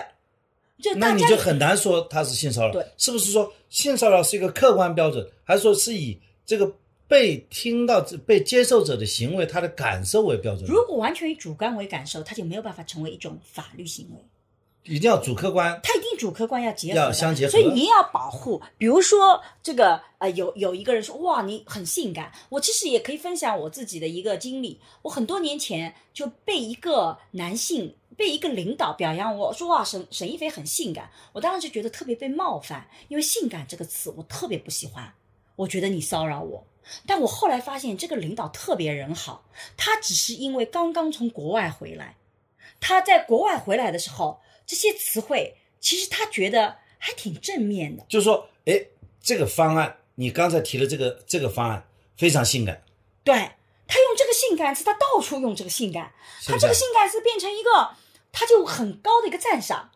[0.81, 6.71] 就那你就很难说他是性骚扰，对是不是说性骚扰是一个客观标准，还是说是以这个
[7.07, 10.65] 被听到、被接受者的行为他的感受为标准？
[10.69, 14.23] 如果完全以主观为感受，他就没有办法成为一种法律行为。
[14.83, 18.61] 一定要主客观，它一定主客观要结合，要相结合所以你也要保护。
[18.77, 24.79] 比如说这个呃，有有一个人说哇，你很性感，我其实也可以分享我自己的一个经历。
[25.03, 27.95] 我很多年前就被一个男性。
[28.17, 35.13] 被一个领导表扬我说哇沈沈一菲很性感，我当时就觉得特别被冒犯，因为性感这个词我特别不喜欢，
[35.55, 36.67] 我觉得你骚扰我。
[37.07, 39.45] 但我后来发现这个领导特别人好，
[39.77, 42.17] 他只是因为刚刚从国外回来，
[42.81, 48.05] 他在国外回来的时候，这些词汇其实他觉得还挺正面的。
[48.07, 48.85] 就是说，哎，
[49.19, 52.83] 这个方案，你刚才提的这个这个方案非常性感，
[53.23, 53.33] 对
[53.87, 56.13] 他用这个性感词，他到处用这个性感，
[56.45, 57.95] 他这个性感词变成一个，
[58.31, 59.89] 他就很高的一个赞赏。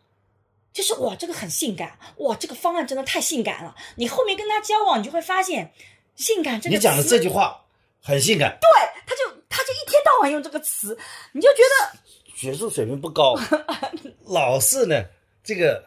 [0.72, 3.76] 就是哇，这个很性感，哇，这个方案真的太性感了。
[3.94, 5.72] 你后面跟他交往，你就会发现，
[6.16, 7.64] 性感这个你讲的这句话
[8.02, 8.68] 很性感，对，
[9.06, 10.98] 他就他就一天到晚用这个词，
[11.30, 11.98] 你就觉得
[12.34, 13.34] 学术水平不高，
[14.26, 15.04] 老是呢
[15.42, 15.84] 这个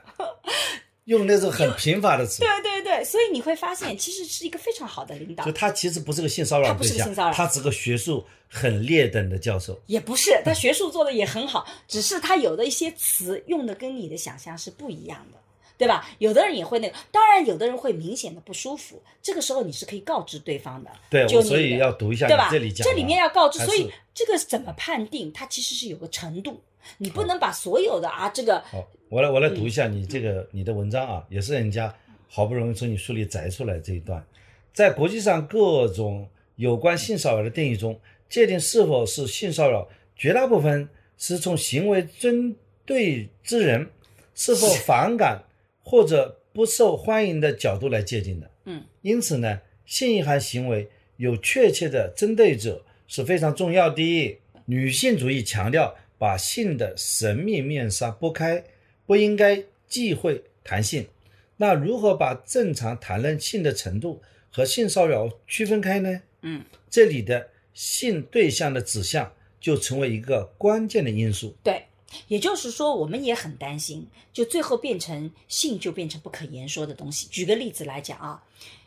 [1.05, 9.79] 用那种很贫乏的词，对对对，所以你会发现，其实是一个非常好的领导就，他其实不是个性骚扰他不是性骚扰，他只是个学术很劣等的教授。
[9.87, 15.39] 也不是他学术做的也很好，只是他有的一些词用的跟你的想象是不一样的，
[15.77, 16.07] 对吧？
[16.17, 22.47] 有的人也会那个，当然有的人会明显的不舒服，这个时候你是可以告知对方的，对，我所以要读一下对吧？
[22.47, 25.31] 你这里讲的，里面要告知，所以这个怎么判定？
[25.31, 26.59] 它其实是有个程度，
[26.97, 31.93] 你不能把所有的啊这个好，我来我来读一嗯下你这个、你的文章啊，也是人家
[32.27, 34.25] 好不容易从你书里摘出来这一段，
[34.73, 42.55] 在国际上各种有关性骚扰的定义中，界定是否是性骚扰，绝大部分是从行为针
[42.85, 43.89] 对之人
[44.33, 45.43] 是否反感
[45.89, 48.51] 或者不受欢迎的角度来界定的。
[48.65, 54.37] 嗯，因此呢，性意涵行为有确切的针对者是非常重要的。
[54.65, 58.61] 女性主义强调把性的神秘面纱剥开，
[59.05, 61.07] 不应该忌讳谈性。
[61.55, 64.21] 那如何把正常谈论性的程度
[64.51, 66.21] 和性骚扰区分开呢？
[66.41, 69.31] 嗯，这里的性对象的指向
[69.61, 71.55] 就成为一个关键的因素。
[71.63, 71.83] 对，
[72.27, 77.27] 也就是说，我们也很担心，就最后变成性就变成不可言说的东西。
[77.27, 78.43] 举个例子来讲啊，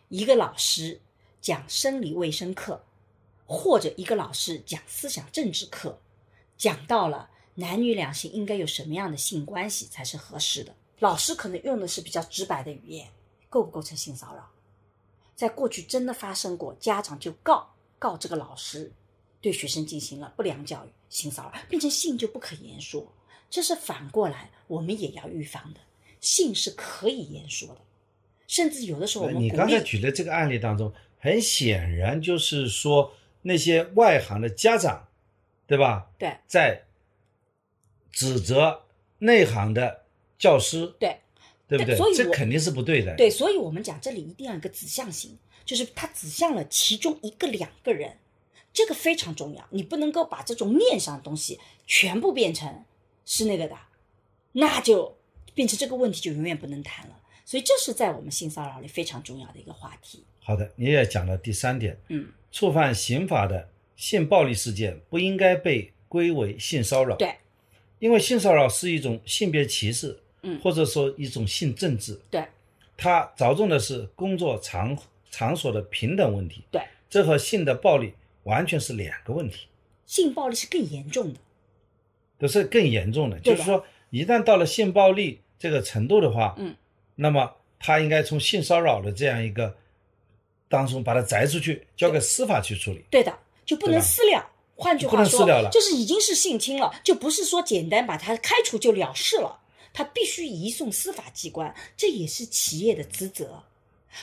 [0.08, 1.00] 一个老师
[1.40, 2.84] 讲生理卫生课，
[3.46, 6.00] 或者一个老师讲思想政治课，
[6.56, 13.08] 讲到了男女两性应该有什么样的性关系才是合适的，老师可能用的是比较直白的语言，
[13.48, 14.50] 构不构成性骚扰？
[15.36, 18.92] 在过去真的发生过，家长就告告这个老师
[19.40, 23.12] 对学生进行了不良教育、性骚扰，变成性就不可言说。
[23.50, 25.80] 这是反过来，我们也要预防的。
[26.20, 27.80] 性是可以言说的，
[28.46, 35.08] 甚至有的时候我们呃你刚才举的这个案例当中，很显然就是说那些外行的家长，
[35.66, 36.10] 对吧？
[36.18, 36.84] 对在
[38.12, 38.82] 指责
[39.18, 40.04] 内行的
[40.38, 41.18] 教师，对
[41.66, 42.14] 对不对对所以？
[42.14, 43.16] 这肯定是不对的。
[43.16, 48.18] 对，所以我们讲这里一定要有一个指向性，就是它指向了其中一个两个人，
[48.72, 49.64] 这个非常重要。
[49.70, 52.84] 你不能够把这种面上的东西全部变成
[53.24, 53.76] 是那个的，
[54.52, 55.16] 那就
[55.54, 57.16] 变成这个问题就永远不能谈了。
[57.44, 60.22] 所以这是在我们性骚扰里非常重要的一个话题。
[60.38, 67.16] 好的，你也讲了第三点，嗯，触犯刑法的性暴力事件不应该被归为性骚扰。
[67.16, 67.34] 对，
[67.98, 72.44] 因为性骚扰是一种性别歧视，嗯或者说一种性政治，对，
[72.96, 74.96] 它着重的是工作场
[75.30, 78.14] 场所的平等问题，对，这和性的暴力
[78.44, 79.66] 完全是两个问题，
[80.06, 81.40] 性暴力是更严重的。
[82.38, 83.38] 都是更严重的。
[83.40, 86.74] 就是说，一旦到了性暴力这个程度的话，嗯，
[87.16, 89.76] 那么他应该从性骚扰的这样一个
[90.68, 93.04] 当中把它摘出去，交给司法去处理。
[93.10, 94.50] 对的，就不能私了。
[94.74, 99.60] 换句话说能私了了，就是已经是性侵了，就不是说简单把他开除就了事了，
[99.92, 103.62] 他必须移送司法机关，这也是企业的职责。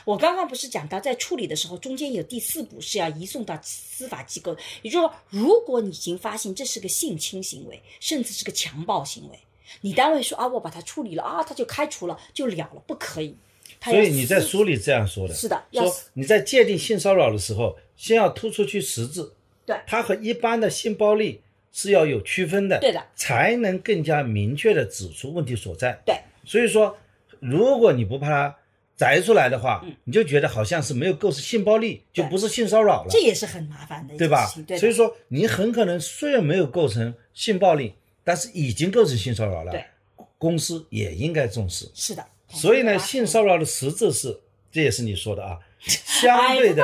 [0.05, 9.39] 我刚刚不是讲到，在处理的时候，中间有第四步是要移送到司法机构，也就是说，如果你已经发现这是个性侵行为，甚至是个强暴行为，
[9.81, 13.35] 你单位说啊，我把它处理了啊，他就开除了就了了，不可以。
[13.79, 19.31] 他所以你在书里这样说的，是的要说你在界定性骚扰的时候，先要突出去实质，
[19.65, 25.99] 对它和一般的性暴力是要有区分的，对的，才能更加明确的指出问题所在。
[26.05, 26.97] 对，所以说，
[27.39, 28.57] 如果你不怕它
[28.97, 29.95] 摘出来的话，嗯。
[30.05, 33.07] 你就觉得好像是没有构成性暴力，就不是性骚扰了。
[33.09, 34.45] 这，也是很麻烦的一对吧？
[34.77, 37.93] 所以说，你很可能虽然没有构成性暴力，
[38.23, 39.85] 但是已经构成性骚扰了，对，
[40.37, 41.89] 公司也应该重视。
[41.93, 42.25] 是的。
[42.49, 44.39] 所以呢，哎性骚扰的实质是，
[44.71, 46.83] 这也是你说的啊， 相对哎的。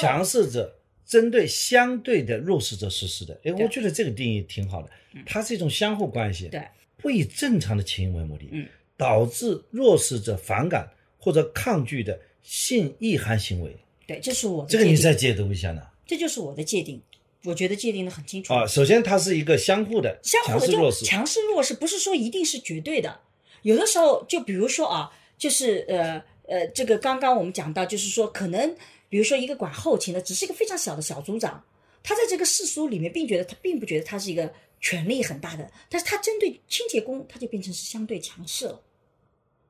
[0.00, 3.38] 强势者针对相对的弱势者实施的。
[3.44, 4.88] 哎，我觉得这个定义挺好的，
[5.26, 6.62] 它是一种相互关系，对，
[6.96, 10.88] 不以正常的情为目的，嗯，导致弱势者反感
[11.20, 13.76] 或者抗拒的性意涵行为。
[14.06, 15.82] 对，这是我的这个你再解读一下呢？
[16.04, 17.00] 这就是我的界定，
[17.44, 18.52] 我觉得界定的很清楚。
[18.52, 23.20] 啊，首先它是一个相互的相互的就强势弱势，强势弱势不是说一定是绝对的，
[23.62, 28.74] 有的时候就比如说啊，就是呃呃，这个刚刚我们讲到，就是说可能
[29.08, 31.62] 比如说一个管后勤的，只是一个非常小的小组长，
[32.02, 38.82] 他在这个世俗里面并觉得他并不觉得他是一个权力很大的，但是他针对清洁工，他就变成是相对强势了，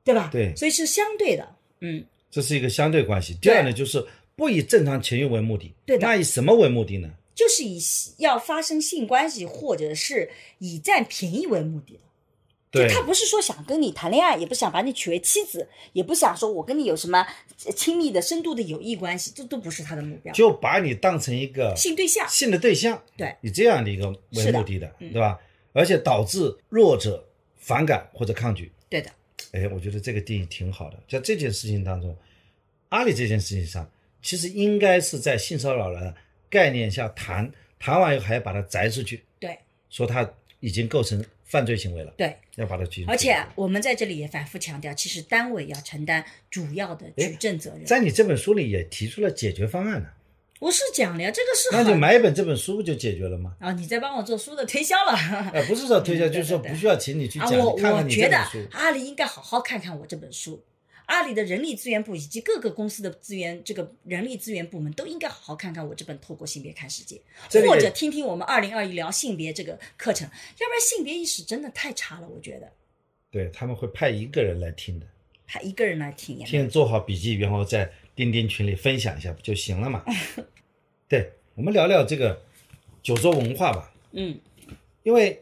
[0.03, 0.29] 对吧？
[0.31, 3.35] 对所以是相对的，嗯，这是一个相对关系。
[3.41, 7.09] 第二呢，就是不以正常情欲为目的，对的那以什么为目的呢？
[7.33, 7.79] 就是以
[8.17, 10.29] 要发生性关系或者是
[10.59, 11.99] 以占便宜为目的的。
[12.69, 17.19] 对就他不是说想跟你谈恋爱，也不想把你娶为妻子，也不想说我跟你有什么
[17.65, 20.33] 呃亲密的、深度的友谊关系，这都不是他的目标。
[20.33, 25.37] 就把你当成一个性对象，性的对象，对，以这样的一个为目的的，对吧？
[25.73, 27.27] 而且导致弱者
[27.57, 28.71] 反感或者抗拒。
[28.87, 29.09] 对的，
[29.51, 30.97] 哎，我觉得这个定义挺好的。
[31.07, 32.15] 在这件事情当中，
[32.89, 33.89] 阿里这件事情上，
[34.21, 36.15] 其实应该是在性骚扰的
[36.49, 39.57] 概念下谈，谈完以后还要把它摘出去，对
[39.89, 40.29] 说他
[40.59, 42.35] 已经构成犯罪行为了，对。
[42.55, 43.05] 要把它举。
[43.07, 47.85] 而且我们在这里也反复强调，其实单位要承担主要的举证责任。
[47.85, 50.13] 在你这本书里也提出了解决方案了，
[50.61, 53.55] 我是讲了呀，这个是那就买一本这本书不就解决了吗？
[53.59, 55.11] 啊，你在帮我做书的推销了。
[55.51, 58.69] 哎， 不是说推销，就是说不需要请你去啊，讲，我看看你我觉得这本书。
[58.73, 60.63] 阿里应该好好看看我这本书。
[61.07, 67.19] 阿里的人力资源部以及各个公司的资源，这个人力资源部门都应该好好看看我这本《透过性别看世界
[67.67, 72.71] 或者听听我们二零二一聊性别这个课程，要不然性别意识真的太差了，我觉得。
[73.31, 75.07] 对他们会派一个人来听的，
[75.47, 77.91] 派一个人来听呀，听做好笔记，然后在
[78.21, 80.03] 钉钉群里分享一下不就行了嘛？
[81.09, 82.39] 对，我们聊聊这个
[83.01, 84.39] 酒桌文化吧，嗯，
[85.01, 85.41] 因为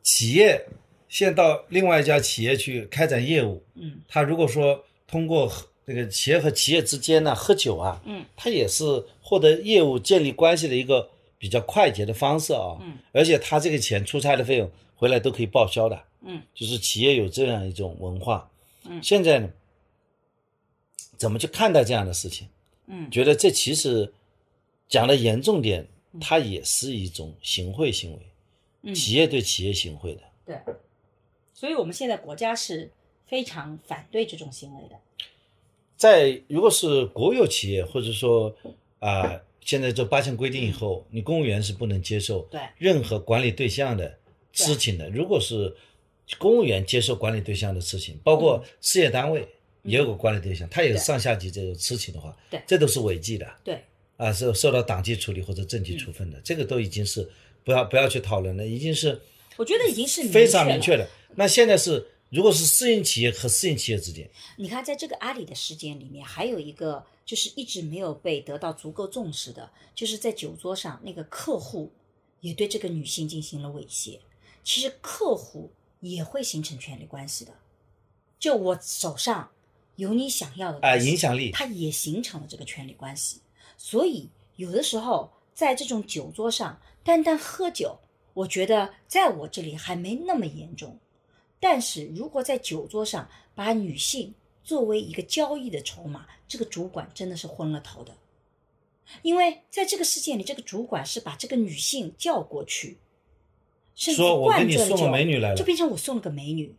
[0.00, 0.64] 企业
[1.08, 8.84] 现在到另外一家企业去开展业务，嗯，他如果说通过喝这个企业和企业之间呢喝酒啊，嗯，他也是
[9.20, 18.48] 获得业务建立关系的一个比较快捷的方式啊，嗯，而且他这个钱出差的费用回来都可以报销的，嗯，就是企业有这样一种文化，
[18.84, 19.02] 嗯。
[19.02, 19.50] 现在呢，
[21.22, 22.48] 怎么去看待这样的事情？
[22.86, 24.12] 嗯觉得这其实
[24.88, 25.86] 讲的严重点，
[26.20, 28.18] 它也是一种行贿行为，
[28.82, 30.22] 嗯企业对企业行贿的。
[30.44, 30.56] 对，
[31.54, 32.90] 所以我们现在国家是
[33.24, 34.96] 非常反对这种行为的。
[35.96, 38.52] 在如果是国有企业，或者说
[38.98, 44.18] 啊、现在这八项规定以后，你公务员是不能接受对任何管理对象的
[44.52, 45.08] 知情的。
[45.08, 45.72] 如果是
[46.36, 49.48] 公务员接受管理对象的事情，包括事业单位
[49.82, 53.46] 也有个管理对象，他也是上下级这种事情的话，对这都是违纪的。
[53.64, 53.84] 对，
[54.16, 57.28] 啊，受受到党纪处理或者政纪处分的，这个都已经是
[57.64, 59.20] 不要不要去讨论了，已经是
[59.56, 60.96] 我觉得已经是非常明确。
[60.96, 61.08] 的。
[61.34, 71.90] 那现在是，如果是私营企业和私营企业之间，你看，在这个阿里的事件里面，还有一个就是一直没有被得到足够重视的，就是在酒桌上那个客户
[72.40, 74.18] 也对这个女性进行了猥亵。
[74.62, 77.52] 其实客户也会形成权力关系的，
[78.38, 79.50] 就我手上
[80.02, 83.40] 有你想要的啊、东西影响力，它也形成了这个权力关系。
[83.78, 87.96] 所以有的时候在这种酒桌上，单单喝酒，
[88.34, 90.98] 我觉得在我这里还没那么严重。
[91.60, 94.34] 但是如果在酒桌上把女性
[94.64, 98.12] 作为一个交易的筹码，这个主管真的是昏了头的。
[99.22, 102.98] 因为在这个事件里，这个主管是把这个女性叫过去，
[103.94, 106.74] 甚至灌醉了酒美女来了就变成我送了个美女。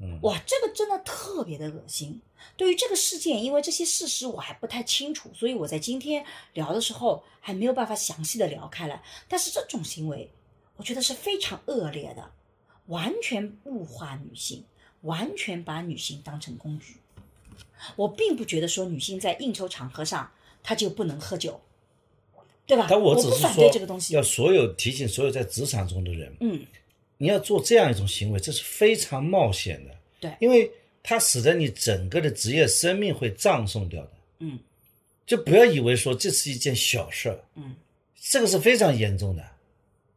[0.00, 2.20] 嗯，哇，这个真的特别的恶心。
[2.56, 6.24] 对于这个事件，因为这些事实我还不太清楚，所以我在今天
[6.54, 9.02] 聊的时候还没有办法详细的聊开来。
[9.28, 10.30] 但是这种行为，
[10.76, 12.32] 我觉得是非常恶劣的，
[12.86, 14.64] 完全物化女性，
[15.02, 16.96] 完全把女性当成工具。
[17.96, 20.30] 我并不觉得说女性在应酬场合上
[20.62, 21.60] 她就不能喝酒，
[22.66, 22.86] 对吧？
[22.88, 24.22] 但我只是说对这个东西要。
[24.22, 26.64] 所有提醒所有在职场中的人，嗯，
[27.22, 29.94] 你要做这样一种行为，这是非常冒险的。
[30.18, 30.68] 对因为
[31.04, 34.10] 它使得你整个的职业生命会葬送掉的。
[34.40, 34.58] 嗯，
[35.24, 37.76] 就不要以为说这是一件小事儿，嗯，
[38.20, 39.44] 这个是非常严重的。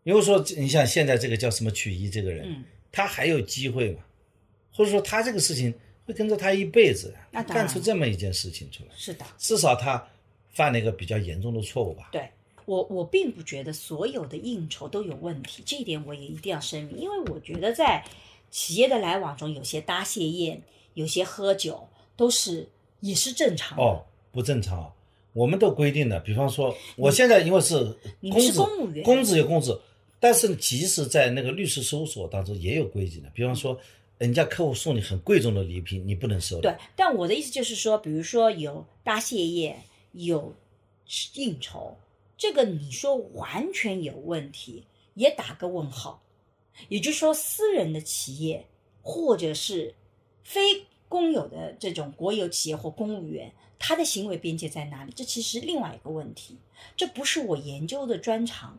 [0.02, 4.00] 如果说你像现在这个叫什么曲一这个人，嗯，他还有机会嘛？
[4.74, 5.72] 或者说他这个事情
[6.06, 9.24] 会跟着他一辈子，那干出这么一件事情出来，是的。
[9.38, 10.04] 至少他
[10.54, 12.10] 犯了一个比较严重的错误吧？
[12.12, 12.28] 对
[12.66, 18.04] 我，我并不觉得所有的应酬都有问题，这一点我也一定要声明，因为我觉得在
[18.52, 20.62] 企业的来往中，有些搭谢宴，
[20.94, 22.68] 有些喝酒，都是
[23.00, 23.84] 也是正常的。
[23.84, 24.92] 哦，不正常啊。
[25.34, 27.76] 我们都规定的，比方说，我现在因为是
[28.22, 29.78] 公职，公务员公职有公职，
[30.18, 33.78] 但是即使在那个律师事务所当中也有规矩的，比方说，
[34.18, 36.62] 人家客户送你很贵重的礼品，你不能收的。
[36.62, 40.56] 对，但我的意思就是说，比如说有答谢宴，有
[41.34, 41.98] 应酬，
[42.38, 46.22] 这个你说完全有问题，也打个问号。
[46.90, 48.66] 也就是说，私人的企业
[49.02, 49.96] 或者是
[50.44, 55.14] 非公有的这种国有企业或公务员，他的行为边界在哪里？
[55.16, 56.58] 这其实另外一个问题，
[56.98, 58.78] 这不是我研究的专长，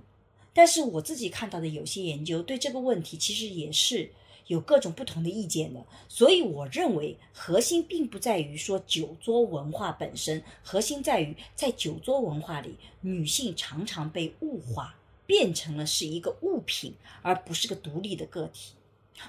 [0.53, 4.11] 但是我自己看到的有些研究对这个问题其实也是
[4.47, 5.81] 有各种不同的意见的。
[6.09, 14.95] 所以我认为核心并不在于说酒桌文化本身，核心在于在酒桌文化里，女性常常被物化，
[15.27, 18.73] 变成了是一个物品，而不是个独立的个体。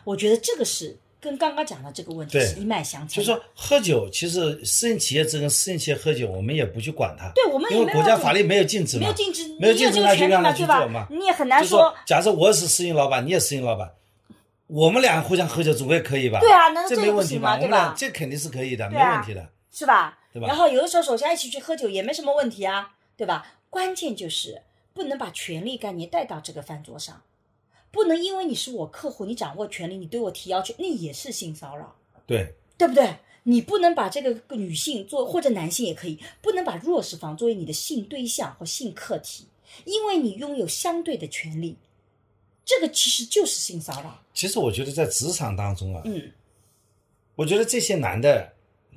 [0.04, 3.16] 我觉得这个是跟刚刚讲的这个问题是一脉相承的。
[3.16, 7.32] 就是说喝酒，其实私营企业只跟私营企业喝酒，我们也不去管它。
[7.34, 11.08] 对我们因为国家法律没有禁止嘛，没有禁止，没有禁止那就让他去对吧做嘛？
[11.10, 13.92] 你也很难就说，假设我是私营老板，你也私营老板，
[14.68, 16.40] 我们俩互相喝酒总归可以吧？
[16.40, 19.50] 对啊难道这没问题对吧们俩这肯定是可以的，没问题的。
[19.72, 20.20] 是吧？
[20.34, 23.54] 对吧然后有的时候手下一起去喝酒也没什么问题啊，对吧？
[23.70, 24.62] 关键就是
[24.94, 27.22] 不能把权力概念带到这个饭桌上，
[27.92, 31.96] 不能因为你是我客户，你掌握权力，你对我提要求，那也是性骚扰，
[32.26, 33.18] 对，对不对？
[33.44, 39.48] 你不能把这个女性做或者男性也可以，不能把弱势方作为你的性对象或性客体，
[39.86, 41.78] 因为你拥有相对的权利，
[42.68, 44.22] 这个其实就是性骚扰。
[44.34, 46.22] 其实我觉得在职场当中啊，嗯，
[47.34, 48.54] 我觉得这些男的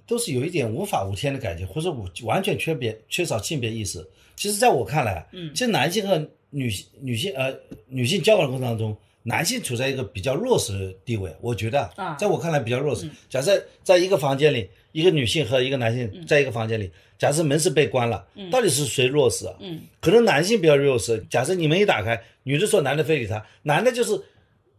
[0.06, 4.04] 都是有一点无法无天的感觉，或者我完全缺别缺少性别意识。
[4.34, 7.54] 其实，在我看来，嗯其实男性和女性女性呃
[7.86, 11.32] 女性交往的过程当中，男性处在一个比较弱势的地位。
[11.40, 13.06] 我觉得啊在我看来比较弱势。
[13.06, 16.90] 嗯假设在一个房间里，一个女性和一个男性在一个房间里，
[17.20, 19.54] 假设门是被关了，到底是谁弱势啊？
[19.60, 21.22] 嗯，可能男性比较弱势。
[21.28, 24.20] 假设你门一打开，女的说男的非礼她，男的就是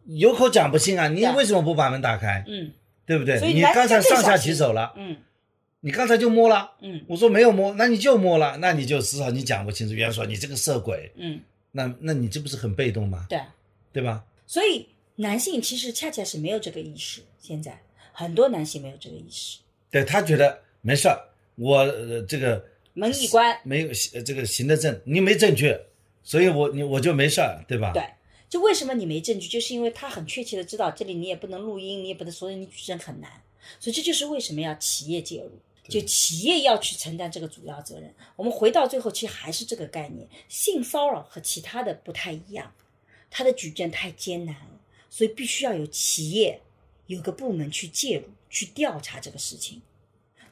[0.08, 2.44] 有口讲不清啊，你为什么不把门打开？
[2.48, 2.72] 嗯
[3.06, 3.39] 对不对？
[3.54, 5.16] 你刚才上下其手了，嗯
[5.82, 11.39] 你刚才就摸了，嗯我说没有摸，那你就摸了，那你就至少你讲不清楚，别人说你这个色鬼，嗯，
[11.72, 13.26] 那那你这不是很被动吗？
[13.30, 13.39] 对。
[13.94, 14.24] 对吧？
[14.48, 14.88] 所以
[15.18, 17.78] 男性其实恰恰是没有这个意识，现在
[18.14, 19.60] 很多男性没有这个意识，
[19.92, 21.20] 对他觉得没事儿，
[21.56, 25.78] 我、呃、这个门一关，没有呃这个行得正，你没证据，
[26.24, 27.91] 所以我你我就没事儿，对吧？
[27.93, 28.04] 对，
[28.49, 33.30] 就为什么你没证据，就是因为他很确切的知道这里你也不能录音，你也不能，所以你举证很难，
[33.80, 35.52] 所以这就是为什么要企业介入。
[35.89, 38.14] 就企业要去承担这个主要责任。
[38.38, 42.72] 我们回到最后，其实还是这个概念：性骚扰和其他的不太一样，
[43.30, 44.80] 它的举证太艰难了，
[45.10, 46.62] 所以必须要有企业
[47.08, 49.82] 有个部门去介入，去调查这个事情，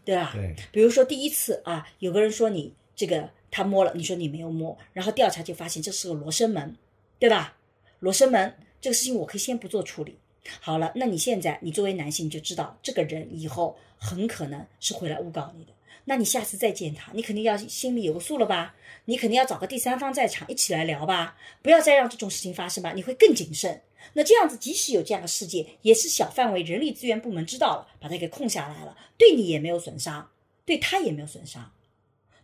[0.10, 0.32] 对吧？
[0.34, 6.76] 对比如说第一次啊，有个人说你这个他摸了，你说你没有摸，然后调查就发现这是个罗生门，
[7.20, 7.56] 对吧？
[8.00, 10.18] 罗生门这个事情我可以先不做处理。
[10.62, 15.72] 好了，那你现在你作为男性你就知道这个人以后很可能是会来诬告你的。
[16.06, 18.74] 那你下次再见他，你肯定要心里有个数了吧？
[19.06, 23.80] 你肯定要找个第三方在场一起来聊吧，不要再让这种事情发生吧，你会更谨慎。
[24.14, 30.30] 那这样子，即使有这样的事件，也是小范围人力资源部门知道了，把它给控下来了，对你也没有损伤，
[30.66, 31.72] 对他也没有损伤。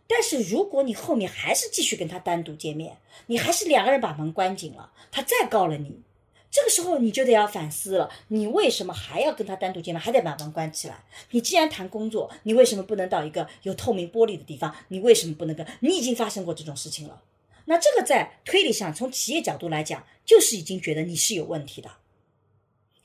[0.08, 6.02] 但是如果你后面还是继续跟他单独见面，你还是两个人把门关紧了，他再告了你，
[6.48, 11.04] 这个时候你就得要反思了，你为什么还要跟他单独见面，还得把门关起来？
[11.32, 14.72] 你既然谈工作，你为什么不能到一个有透明玻璃的地方？
[14.88, 15.66] 你为什么不能跟？
[15.80, 17.20] 你已经发生过这种事情了，
[17.66, 21.90] 那这个在推理上，从企业角度来讲，就是已经觉得你是有问题的，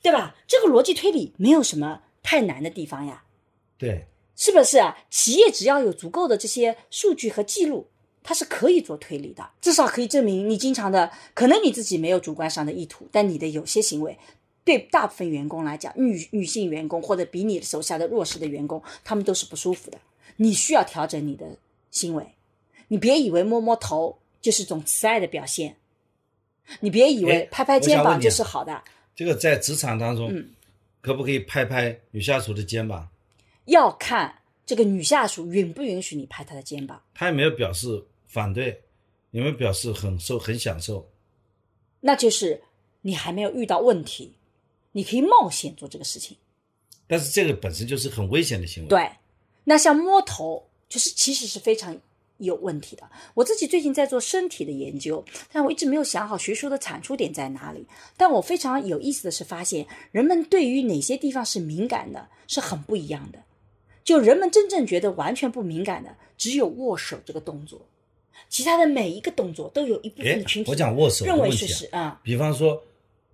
[0.00, 0.34] 对吧？
[0.48, 3.24] 这个逻辑推理没有什么太难的地方呀。
[3.76, 4.06] 对，
[4.36, 4.98] 是不是啊？
[5.10, 7.88] 企业只要有足够的这些数据和记录，
[8.22, 14.16] 它是可以做推理的，至少可以证明你经常的，可能你自己没有主观上的意图，但你的有些行为，
[14.64, 19.98] 对大部分员工来讲，女女性员工或者比你手下的弱势的员工，他们都是不舒服的。
[20.36, 21.58] 你需要调整你的
[21.90, 22.34] 行为，
[22.86, 25.76] 你别以为摸摸头就是一种慈爱的表现，
[26.80, 28.84] 你别以为哎拍拍肩膀就是好的，
[29.16, 30.50] 这个在职场当中，嗯
[31.00, 33.08] 可不可以拍拍女下属的肩膀？
[33.64, 37.02] 要看这个女下属允不允许你拍她的肩膀。
[37.14, 38.82] 她有没有表示反对？
[39.30, 41.08] 有没有表示很受很享受？
[42.00, 42.62] 那就是
[43.00, 44.34] 你还没有遇到问题，
[44.92, 46.36] 你可以冒险做这个事情。
[47.06, 49.10] 但是这个本身就是很危险的行为。，对，
[49.64, 51.98] 那像摸头，就是其实是非常
[52.42, 53.08] 有问题的。
[53.34, 57.86] 我自己最近在做身体的研究，但我一直没有想好学术的产出点在哪里。
[58.16, 63.38] 但我非常有意思的是，发现人们对于哪些地方是敏感的，是很不一样的。
[64.04, 67.86] 就人们真正觉得完全不敏感的，只有握手这个动作，
[68.48, 72.82] 其他的每一个动作都有一部分哎的群，体我讲握手认为是是啊，比方说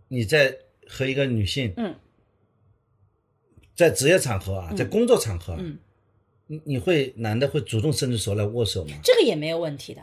[0.09, 0.55] 你在
[0.87, 1.95] 和一个女性，嗯，
[3.75, 5.79] 在职业场合啊，嗯在工作场合啊，嗯，
[6.49, 8.97] 你你会男的会主动伸出手来握手吗？
[9.05, 10.03] 这个也没有问题的，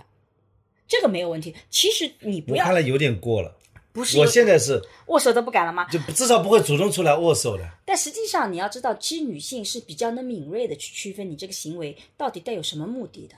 [0.87, 1.53] 这个没有问题。
[1.69, 3.57] 其实你不要我看来有点过了。
[3.91, 5.85] 不是我现在是握手都不敢了吗？
[5.85, 7.79] 就至少不会主动出来握手了。
[7.85, 13.35] 但实际上你要知道，其实女性是比较能敏锐的去区分你这个行为到底带有什么目的的。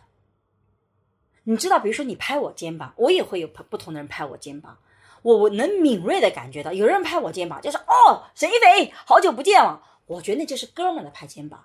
[1.43, 4.79] 你知道，比如说你拍我肩膀，我也会有不不同的人拍我肩膀，
[5.21, 11.63] 我我能敏锐的感觉到，有人拍我肩膀就是哦，沈一菲，好久不见了，我觉得那就是哥们儿的拍肩膀。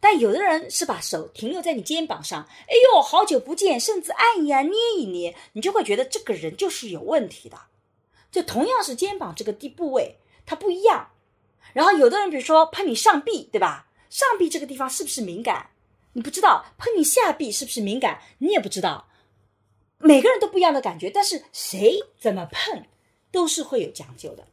[0.00, 7.58] 但有的人是把手停留在你肩膀上，哎呦，好久不见，甚至按一按、捏一捏，你就会觉得这个人就是有问题的。
[8.30, 11.10] 就同样是肩膀这个地部位，它不一样。
[11.72, 13.88] 然后有的人比如说碰你上臂，对吧？
[14.10, 15.70] 上臂这个地方是不是敏感？
[16.14, 16.66] 你不知道。
[16.78, 18.20] 碰你下臂是不是敏感？
[18.38, 19.08] 你也不知道。
[19.98, 22.84] 每个人都不一样的感觉，但是谁怎么碰
[23.30, 24.46] 都是会有讲究的。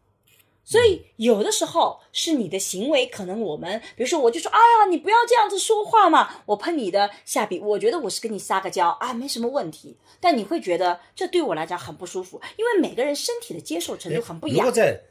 [0.70, 6.30] 所以有的时候是你的行为，可能我们比如说我就说，哎呀，你不要这样子说话嘛。
[6.46, 9.98] 我碰你的下臂，我觉得我是跟你撒个娇啊，没什么问题。
[10.20, 14.72] 但你会觉得这对我来讲很不舒服，因为每个人身体的接受程度很不一样如果。
[14.72, 15.02] 在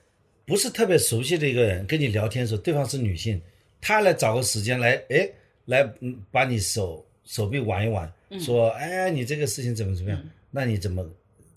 [0.46, 3.42] 不是特别熟悉的一个人跟你聊天的时候，对方是女性，
[3.80, 5.28] 她来找个时间来，哎，
[5.64, 10.22] 来嗯把你手手臂挽一挽，嗯说，哎，你这个事情怎么怎么样？
[10.52, 11.04] 那你怎么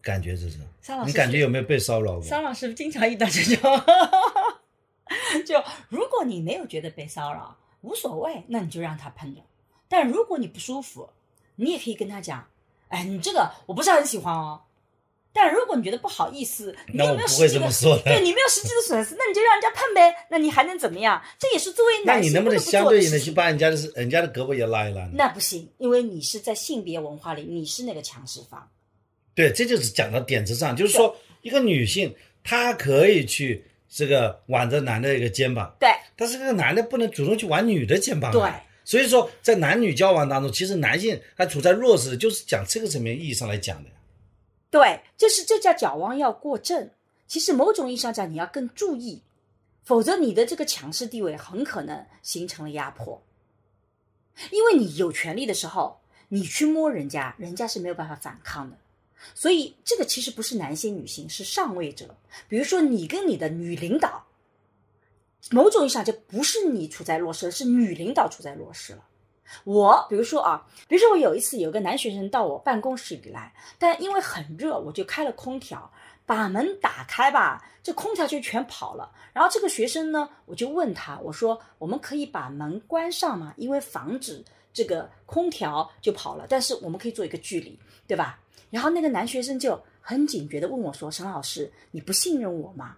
[0.01, 1.03] 感觉这是桑老？
[1.03, 2.23] 师你感觉有没有被骚扰过？
[2.23, 3.83] 骚扰是不是经常遇到这种？
[5.45, 9.41] 就如果你没有觉得被骚扰，无所谓，那你就让他喷着。
[9.87, 11.09] 但如果你不舒服，
[11.55, 12.47] 你也可以跟他讲，
[12.89, 14.61] 哎，你这个我不是很喜欢哦。
[15.33, 18.03] 但如果你觉得不好意思，你有那我不会没有实际的这么说的。
[18.03, 20.13] 对你没有实际的损失，那你就让人家碰呗。
[20.29, 21.21] 那你还能怎么样？
[21.39, 25.11] 这也是作为男性那你能不能相对应的去把人家的人家的胳膊也拉一拉呢？
[25.13, 28.69] 那不行，因为你是在性别文化里，你是那个强势方。
[29.33, 32.13] 对，这就是讲到点子上，就是说一个女性
[32.43, 38.33] 她可以去这个挽着男的一个肩膀，对但是这个男的不能主动去挽女的肩膀、啊。
[38.33, 38.51] 对，
[38.83, 43.89] 所以说在男女交往当中，其实男性他处在弱势，就是讲这个层面意义上来讲的。
[44.69, 46.89] 对，就是这叫矫枉要过正。
[47.27, 49.21] 其实某种意义上讲，你要更注意，
[49.83, 53.21] 否则你的这个强势地位很可能形成了压迫。
[54.51, 58.77] 因为你有权利的时候，你去摸人家，人家是没有办法反抗的。
[59.33, 62.15] 所以这个其实不是男性女性，是上位者。
[62.47, 64.25] 比如说你跟你的女领导，
[65.49, 69.05] 某种意义上就不是你处在弱势，是女领导处在弱势了。
[69.65, 75.91] 我比如说啊，比如说我有一次有个男学生到我办公室里来，但因为很热，我就开了空调，
[76.25, 79.11] 把门打开吧，这空调就全跑了。
[79.33, 83.53] 然后这个学生呢，我就问他，我说我们可以把门关上吗？
[83.57, 84.41] 因为防止
[84.71, 87.77] 这个空调就跑了，但是我们可以做一个距离，
[88.07, 88.39] 对吧？
[88.71, 92.95] 然后那个男学生就很警觉的问我说：“沈老师，你不信任我吗？”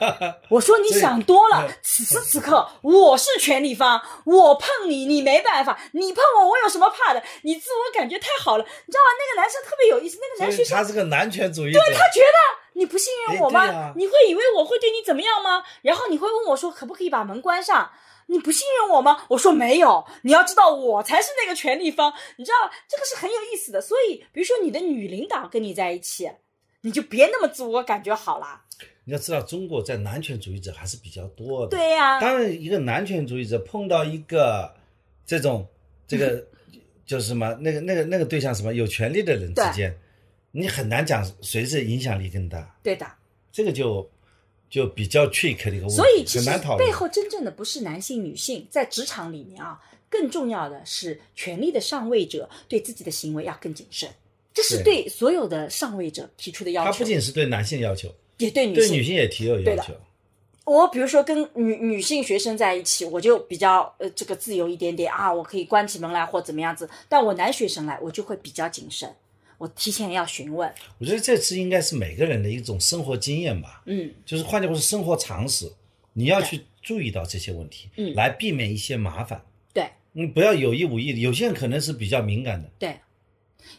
[0.48, 1.68] 我说：“你想多了。
[1.82, 7.22] 此时此刻，我是权力方，我碰你，你没办法；你碰我，我有什么怕的？
[7.42, 9.10] 你自我感觉太好了，你知道吗？
[9.18, 11.80] 那个男生特别有意思，那个男学生他是个男权主义对。
[11.92, 13.60] 他觉得你不信任我吗？
[13.60, 15.62] 哎啊你会以为我会对你怎么样吗？
[15.82, 17.90] 然后你会问我说，可不可以把门关上？
[18.30, 19.26] 你不信任我吗？
[19.28, 23.80] 我说没有，你要知道我才是那个权力方，你知道这个是很有意思的。
[23.80, 26.30] 所以，比如说你的女领导跟你在一起，
[26.82, 28.64] 你就别那么自我感觉好啦。
[29.04, 31.76] 你要知道，中国在男权主义者还是比较多的。
[31.76, 34.72] 对呀、当然，一个男权主义者碰到一个
[35.26, 35.66] 这种
[36.06, 36.46] 这个
[37.04, 39.98] 就是什么那个那个那个对象什么有权利的人之间，
[40.52, 43.04] 你很难讲谁是影响力更大，对的。
[43.50, 44.08] 这个就
[44.70, 46.48] 就比较 trick 的一个问题，所以其实
[46.78, 46.90] 背。
[46.92, 54.08] 后真正的不是男性、女性，在职场里面啊，更重要的是权力的上位者对自己的行为要更谨慎，
[54.54, 58.88] 这是对对所有的上位者提出的要求，他不仅是对男性要求，也对女性。
[58.88, 59.92] 对女性也提有要求。
[60.66, 66.88] 我比如说跟女女性学生在一起，我就比较呃这个自由一点点啊，我可以关起门来或怎么样子。
[67.08, 69.12] 但我男学生来，我就会比较谨慎，
[69.60, 70.72] 我提前要询问。
[70.96, 75.70] 我觉得这次应该是每个人的一种生活经验吧，嗯，就是换句话说，生活常识，
[76.14, 79.44] 你要去注意到这些问题，嗯来避免一些麻烦。
[79.74, 82.96] 对你不要有意无意的，有些人可能是比较敏感的，对。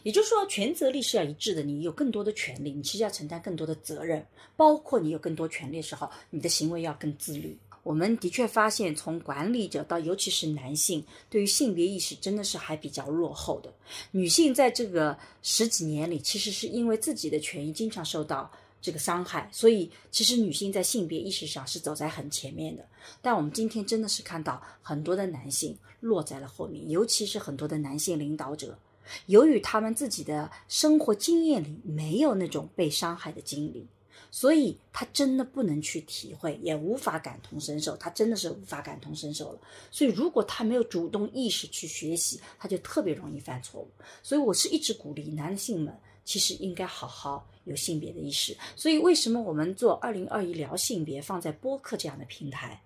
[0.04, 1.62] 也就是说，权责力是要一致的。
[1.62, 4.24] 你有更多的权利，你其实要承担更多的责任，
[4.56, 7.56] 包括你有更多权利的时候，你的行为要更自律。
[7.82, 13.72] 我们的确发现，从管理者到尤其是男性，对于性别意识真的是还比较落后的。
[14.12, 18.50] 女性在这个十几年里，其实是因为自己的权益经常受到
[18.80, 22.84] 这个伤害，所以其实女性在性别意识上是走在很前面的。
[23.20, 28.78] 但我们今天真的是看到很多的男性落在了后面，尤其是很多的男性领导者，
[29.26, 33.86] 由于他们自己的生活经验里没有那种被伤害的经历，
[34.34, 39.58] 所以他真的不能去体会，也无法感同身受，他真的是无法感同身受了。
[39.90, 43.88] 所以如果他没有主动意识去学习，他就特别容易犯错误。
[44.22, 45.94] 所以我是一直鼓励男性们，
[46.24, 48.56] 其实应该好好有性别的意识。
[48.74, 52.80] 所以为什么我们做二零二一聊性别放在播客这样的平台？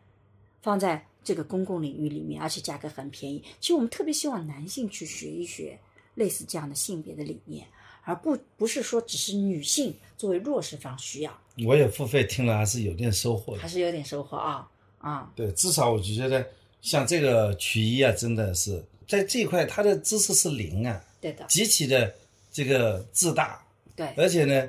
[0.63, 3.41] 放在这个公共领域里面，而且价格很便宜。
[3.61, 5.79] 其实我们特别希望男性去学一学
[6.17, 7.69] 类似这样的性别的理念，
[8.03, 13.69] 而不不是说只是女性作为弱势方需要，我也付费听了，还是有点收获的还。
[13.69, 14.69] 是有点收获啊
[14.99, 15.31] 啊！
[15.37, 16.45] 对，至少我就觉得
[16.81, 22.15] 像这个曲艺啊，真的是在这一块他的知识是零啊，对的，极其的
[22.51, 23.65] 这个自大，
[23.95, 24.69] 对，而且呢，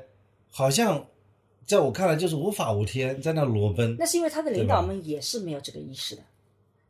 [0.51, 1.05] 好像
[1.65, 3.95] 在我看来就是无法无天，在那裸奔。
[3.97, 6.21] 那是因为他的领导们也是没有这个意识的，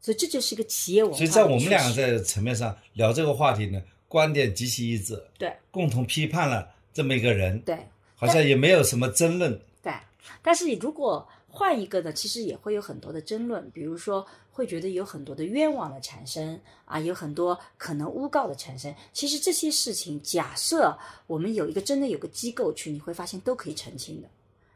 [0.01, 7.77] 所以这就是一个企业文化所以在我们趋势两个在层面上聊这个话题呢，观点极其一致，对共同批判了这么一个人，对
[8.17, 9.57] 好像也没有什么争论。
[9.81, 9.93] 对，
[10.41, 18.93] 但是你如果换一个呢，其实也会有很多的争论，比如说会觉得有很多的冤枉的产生啊，有很多可能诬告的产生。
[19.13, 24.27] 其实这些事情，假设我们有一个真的有个机构去，你会发现都可以澄清的。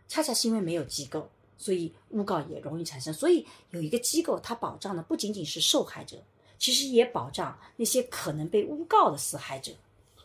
[0.08, 3.14] 恰恰是因为没有机构，所以诬告也容易产生。
[3.14, 6.18] 所以有一个机构，它保障的不仅仅是受害者，
[6.58, 9.72] 其实也保障那些可能被诬告的死害者。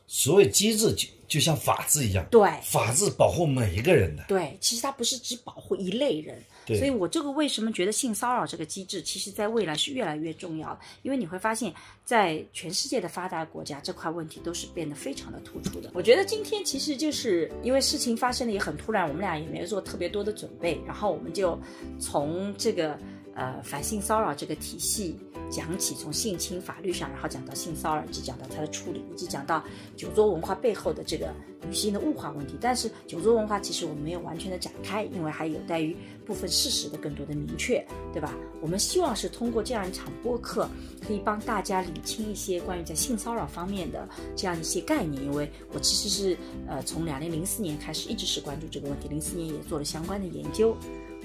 [0.06, 4.24] 所谓机制就就像法治一样，对法治保护每一个人的。
[4.28, 11.74] 对，其实它不是只保护一类人，对所以我这个为什么觉得性骚扰这个机制，其实在未来是越来越重要的，因为你会发现
[12.04, 15.90] 在全世界的发达国家，这块问题都是变得非常的突出的。
[15.94, 21.58] 我觉得今天其实就是因为事情发生的也很突然，我们俩也没有做特别多的准备，然后我们就
[21.98, 22.96] 从这个
[23.36, 25.16] 呃反性骚扰这个体系
[25.48, 29.62] 讲起，从性侵法律上，然后讲到性骚扰，以及讲到它的处理，以及讲到
[29.94, 31.32] 酒桌文化背后的这个
[31.64, 32.56] 女性的物化问题。
[32.60, 38.34] 但是酒桌文化其实我们没有完全的展开，因为还有待于部分事实的更多的明确，对吧？
[38.60, 40.68] 我们希望是通过这样一场播客，
[41.06, 45.22] 可以帮大家理清一些关于在性骚扰方面的这样一些概念。
[45.22, 46.36] 因为我其实是
[46.66, 50.76] 呃从两零零四年开始一直是关注这个问题，零四年也做了相关的研究。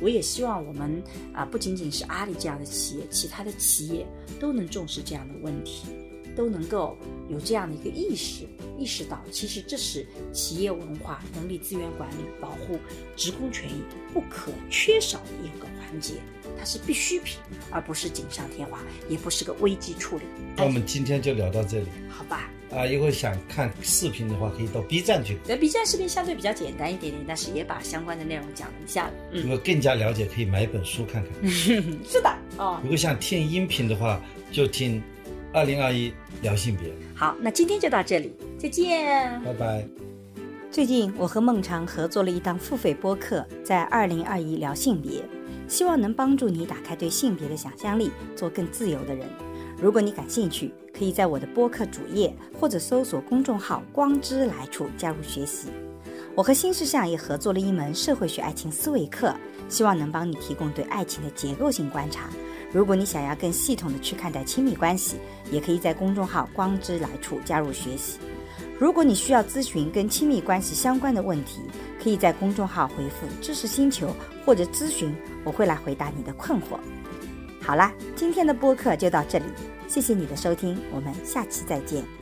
[0.02, 1.02] 我也希望我们
[1.34, 4.06] 啊、不仅仅是阿里这样的企业，其他的企业
[4.40, 5.86] 都能重视这样的问题，
[6.36, 6.98] 都能够
[7.30, 8.45] 有这样的一个意识，
[8.80, 12.80] 意识到其实这是企业文化、人力资源管理、保护
[13.15, 13.84] 职工权益
[14.14, 16.15] 不可缺少的一个环节，
[16.62, 17.40] 它是必需品，
[17.72, 18.78] 而不是锦上添花，
[19.10, 20.26] 也不是个危机处理。
[20.56, 22.48] 那我们今天就聊到这里好吧？
[22.70, 22.86] 啊！
[22.86, 25.40] 一会儿想看视频的话，可以到 B 站去。
[25.44, 29.10] 对 B 站视频相对比较简单一点点，但是也把相关的内容讲了一下。
[29.32, 31.50] 嗯，如果更加了解，可以买一本书看看。
[31.50, 34.22] 是的，哦，如果想听音频的话，
[34.52, 35.02] 就听
[35.52, 36.14] 二零二一
[36.44, 36.94] 聊性别。
[37.16, 39.42] 好，那今天就到这里，再见。
[39.44, 39.84] 拜拜。
[40.70, 45.22] 最近我和孟尝合作了一档付费播客，在二零二一聊性别，
[45.72, 49.26] 希望能帮助你打开对性别的想象力，做更自由的人。
[49.81, 55.69] 如果你感兴趣，可以在我的播客主页或者搜索公众号“光之来处”加入学习。
[56.35, 59.34] 我和新事项也合作了一门社会学爱情思维课，
[59.69, 62.30] 希望能帮你提供对爱情的结构性观察。
[62.73, 65.15] 如果你想要更系统的去看待亲密关系，
[65.53, 68.19] 也可以在公众号“光之来处”加入学习。
[68.80, 71.62] 如果你需要咨询跟亲密关系相关的问题，
[72.02, 74.16] 可以在公众号回复“知识星球”
[74.46, 76.80] 或者咨询，我会来回答你的困惑。
[77.62, 79.46] 好啦，今天的播客就到这里，
[79.88, 82.20] 谢谢你的收听，我们下期再见。